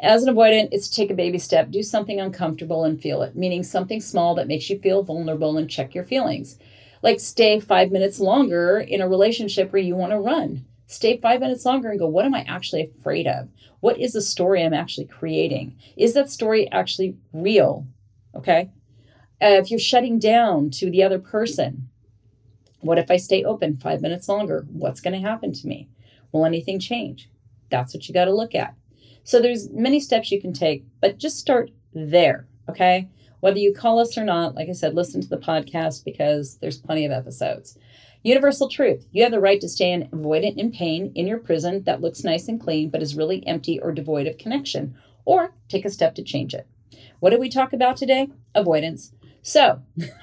as 0.03 0.23
an 0.23 0.35
avoidant, 0.35 0.67
it's 0.71 0.89
to 0.89 0.95
take 0.95 1.09
a 1.09 1.15
baby 1.15 1.39
step, 1.39 1.71
do 1.71 1.81
something 1.81 2.19
uncomfortable 2.19 2.83
and 2.83 3.01
feel 3.01 3.21
it, 3.21 3.37
meaning 3.37 3.63
something 3.63 4.01
small 4.01 4.35
that 4.35 4.47
makes 4.47 4.69
you 4.69 4.77
feel 4.77 5.01
vulnerable 5.01 5.57
and 5.57 5.69
check 5.69 5.95
your 5.95 6.03
feelings. 6.03 6.59
Like 7.01 7.21
stay 7.21 7.59
five 7.61 7.89
minutes 7.89 8.19
longer 8.19 8.79
in 8.79 9.01
a 9.01 9.07
relationship 9.07 9.71
where 9.71 9.81
you 9.81 9.95
want 9.95 10.11
to 10.11 10.19
run. 10.19 10.65
Stay 10.87 11.17
five 11.17 11.39
minutes 11.39 11.65
longer 11.65 11.89
and 11.89 11.99
go, 11.99 12.07
what 12.07 12.25
am 12.25 12.35
I 12.35 12.41
actually 12.41 12.91
afraid 12.99 13.27
of? 13.27 13.47
What 13.79 13.97
is 13.97 14.11
the 14.11 14.21
story 14.21 14.61
I'm 14.61 14.73
actually 14.73 15.05
creating? 15.05 15.77
Is 15.95 16.13
that 16.15 16.29
story 16.29 16.69
actually 16.71 17.15
real? 17.31 17.87
Okay. 18.35 18.71
Uh, 19.41 19.55
if 19.55 19.71
you're 19.71 19.79
shutting 19.79 20.19
down 20.19 20.69
to 20.71 20.91
the 20.91 21.01
other 21.01 21.19
person, 21.19 21.89
what 22.81 22.97
if 22.97 23.09
I 23.09 23.15
stay 23.15 23.43
open 23.45 23.77
five 23.77 24.01
minutes 24.01 24.27
longer? 24.27 24.65
What's 24.69 24.99
going 24.99 25.13
to 25.13 25.27
happen 25.27 25.53
to 25.53 25.67
me? 25.67 25.87
Will 26.33 26.45
anything 26.45 26.79
change? 26.79 27.29
That's 27.69 27.93
what 27.93 28.07
you 28.07 28.13
got 28.13 28.25
to 28.25 28.35
look 28.35 28.53
at. 28.53 28.75
So 29.23 29.39
there's 29.41 29.69
many 29.69 29.99
steps 29.99 30.31
you 30.31 30.41
can 30.41 30.53
take, 30.53 30.85
but 31.01 31.17
just 31.17 31.37
start 31.37 31.71
there. 31.93 32.47
Okay. 32.69 33.09
Whether 33.39 33.59
you 33.59 33.73
call 33.73 33.99
us 33.99 34.17
or 34.17 34.23
not, 34.23 34.55
like 34.55 34.69
I 34.69 34.73
said, 34.73 34.95
listen 34.95 35.19
to 35.21 35.27
the 35.27 35.37
podcast 35.37 36.05
because 36.05 36.57
there's 36.59 36.77
plenty 36.79 37.05
of 37.05 37.11
episodes. 37.11 37.77
Universal 38.23 38.69
truth. 38.69 39.05
You 39.11 39.23
have 39.23 39.33
the 39.33 39.39
right 39.41 39.59
to 39.59 39.67
stay 39.67 39.91
in 39.91 40.07
avoidant 40.07 40.57
in 40.57 40.71
pain 40.71 41.11
in 41.13 41.27
your 41.27 41.39
prison 41.39 41.83
that 41.83 41.99
looks 41.99 42.23
nice 42.23 42.47
and 42.47 42.59
clean 42.59 42.89
but 42.89 43.01
is 43.01 43.17
really 43.17 43.45
empty 43.45 43.81
or 43.81 43.91
devoid 43.91 44.27
of 44.27 44.37
connection, 44.37 44.95
or 45.25 45.53
take 45.67 45.83
a 45.83 45.89
step 45.89 46.15
to 46.15 46.23
change 46.23 46.53
it. 46.53 46.65
What 47.19 47.31
did 47.31 47.41
we 47.41 47.49
talk 47.49 47.73
about 47.73 47.97
today? 47.97 48.29
Avoidance. 48.55 49.11
So, 49.41 49.81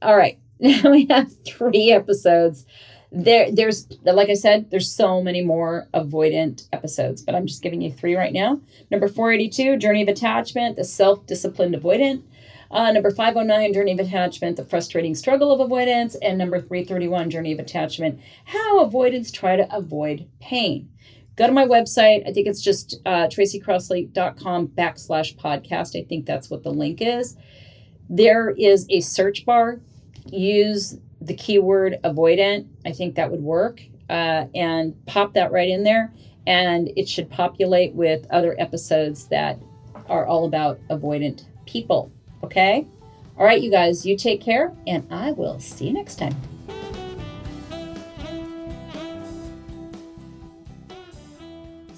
all 0.00 0.16
right, 0.16 0.38
now 0.60 0.90
we 0.90 1.06
have 1.10 1.30
three 1.44 1.90
episodes. 1.90 2.64
There, 3.12 3.50
there's 3.50 3.88
like 4.04 4.30
I 4.30 4.34
said, 4.34 4.70
there's 4.70 4.90
so 4.90 5.20
many 5.20 5.42
more 5.42 5.88
avoidant 5.92 6.68
episodes, 6.72 7.22
but 7.22 7.34
I'm 7.34 7.46
just 7.46 7.62
giving 7.62 7.80
you 7.80 7.92
three 7.92 8.14
right 8.14 8.32
now. 8.32 8.60
Number 8.90 9.08
482, 9.08 9.78
Journey 9.78 10.02
of 10.02 10.08
Attachment, 10.08 10.76
the 10.76 10.84
self-disciplined 10.84 11.74
avoidant. 11.74 12.22
Uh, 12.70 12.92
number 12.92 13.10
509, 13.10 13.72
Journey 13.72 13.92
of 13.92 13.98
Attachment, 13.98 14.56
the 14.56 14.64
frustrating 14.64 15.16
struggle 15.16 15.50
of 15.50 15.58
avoidance. 15.58 16.14
And 16.22 16.38
number 16.38 16.60
331, 16.60 17.30
Journey 17.30 17.52
of 17.52 17.58
Attachment, 17.58 18.20
how 18.44 18.80
avoidants 18.80 19.32
try 19.32 19.56
to 19.56 19.74
avoid 19.74 20.28
pain. 20.40 20.88
Go 21.34 21.46
to 21.46 21.52
my 21.52 21.64
website. 21.64 22.28
I 22.28 22.32
think 22.32 22.46
it's 22.46 22.60
just 22.60 23.00
uh, 23.06 23.26
tracycrossley.com 23.26 24.68
backslash 24.68 25.36
podcast. 25.36 25.98
I 25.98 26.06
think 26.06 26.26
that's 26.26 26.50
what 26.50 26.62
the 26.62 26.70
link 26.70 27.00
is. 27.00 27.36
There 28.08 28.50
is 28.50 28.86
a 28.90 29.00
search 29.00 29.44
bar. 29.46 29.80
Use 30.26 30.98
the 31.20 31.34
keyword 31.34 31.98
avoidant. 32.04 32.66
I 32.84 32.92
think 32.92 33.14
that 33.16 33.30
would 33.30 33.42
work. 33.42 33.82
Uh, 34.08 34.46
and 34.56 35.06
pop 35.06 35.34
that 35.34 35.52
right 35.52 35.68
in 35.68 35.84
there. 35.84 36.12
And 36.46 36.90
it 36.96 37.08
should 37.08 37.30
populate 37.30 37.94
with 37.94 38.26
other 38.30 38.56
episodes 38.58 39.26
that 39.28 39.58
are 40.08 40.26
all 40.26 40.46
about 40.46 40.80
avoidant 40.88 41.44
people. 41.66 42.10
Okay? 42.42 42.86
All 43.38 43.44
right, 43.44 43.60
you 43.60 43.70
guys, 43.70 44.04
you 44.04 44.16
take 44.16 44.40
care, 44.40 44.74
and 44.86 45.06
I 45.10 45.30
will 45.32 45.58
see 45.60 45.86
you 45.86 45.92
next 45.92 46.16
time. 46.16 46.34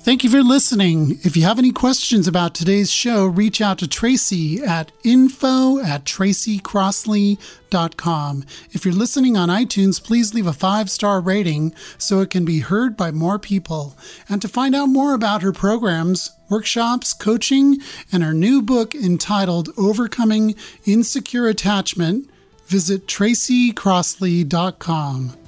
Thank 0.05 0.25
you 0.25 0.31
for 0.31 0.43
listening. 0.43 1.21
If 1.23 1.37
you 1.37 1.45
have 1.45 1.61
any 1.61 1.71
questions 1.71 2.27
about 2.27 2.57
today's 2.57 2.91
show, 2.91 3.25
reach 3.25 3.61
out 3.61 3.79
to 3.79 3.87
Tracy 3.87 4.61
at 4.61 4.91
info 5.05 5.79
at 5.79 6.05
tracycrossley.com. 6.05 8.45
If 8.73 8.85
you're 8.85 8.95
listening 8.95 9.37
on 9.37 9.49
iTunes, 9.49 10.03
please 10.03 10.35
leave 10.35 10.49
a 10.49 10.53
five 10.53 10.91
star 10.91 11.21
rating 11.21 11.73
so 11.99 12.19
it 12.19 12.31
can 12.31 12.45
be 12.45 12.59
heard 12.59 12.97
by 12.97 13.13
more 13.13 13.39
people. 13.39 13.97
And 14.29 14.43
to 14.43 14.49
find 14.49 14.75
out 14.75 14.89
more 14.89 15.15
about 15.15 15.43
her 15.43 15.53
programs, 15.53 16.33
workshops, 16.51 17.13
coaching, 17.13 17.79
and 18.11 18.25
her 18.25 18.35
new 18.35 18.61
book 18.61 18.97
entitled 18.97 19.69
Overcoming 19.79 20.57
Insecure 20.85 21.47
Attachment, 21.47 22.29
visit 22.67 23.07
tracycrossley.com. 23.07 25.42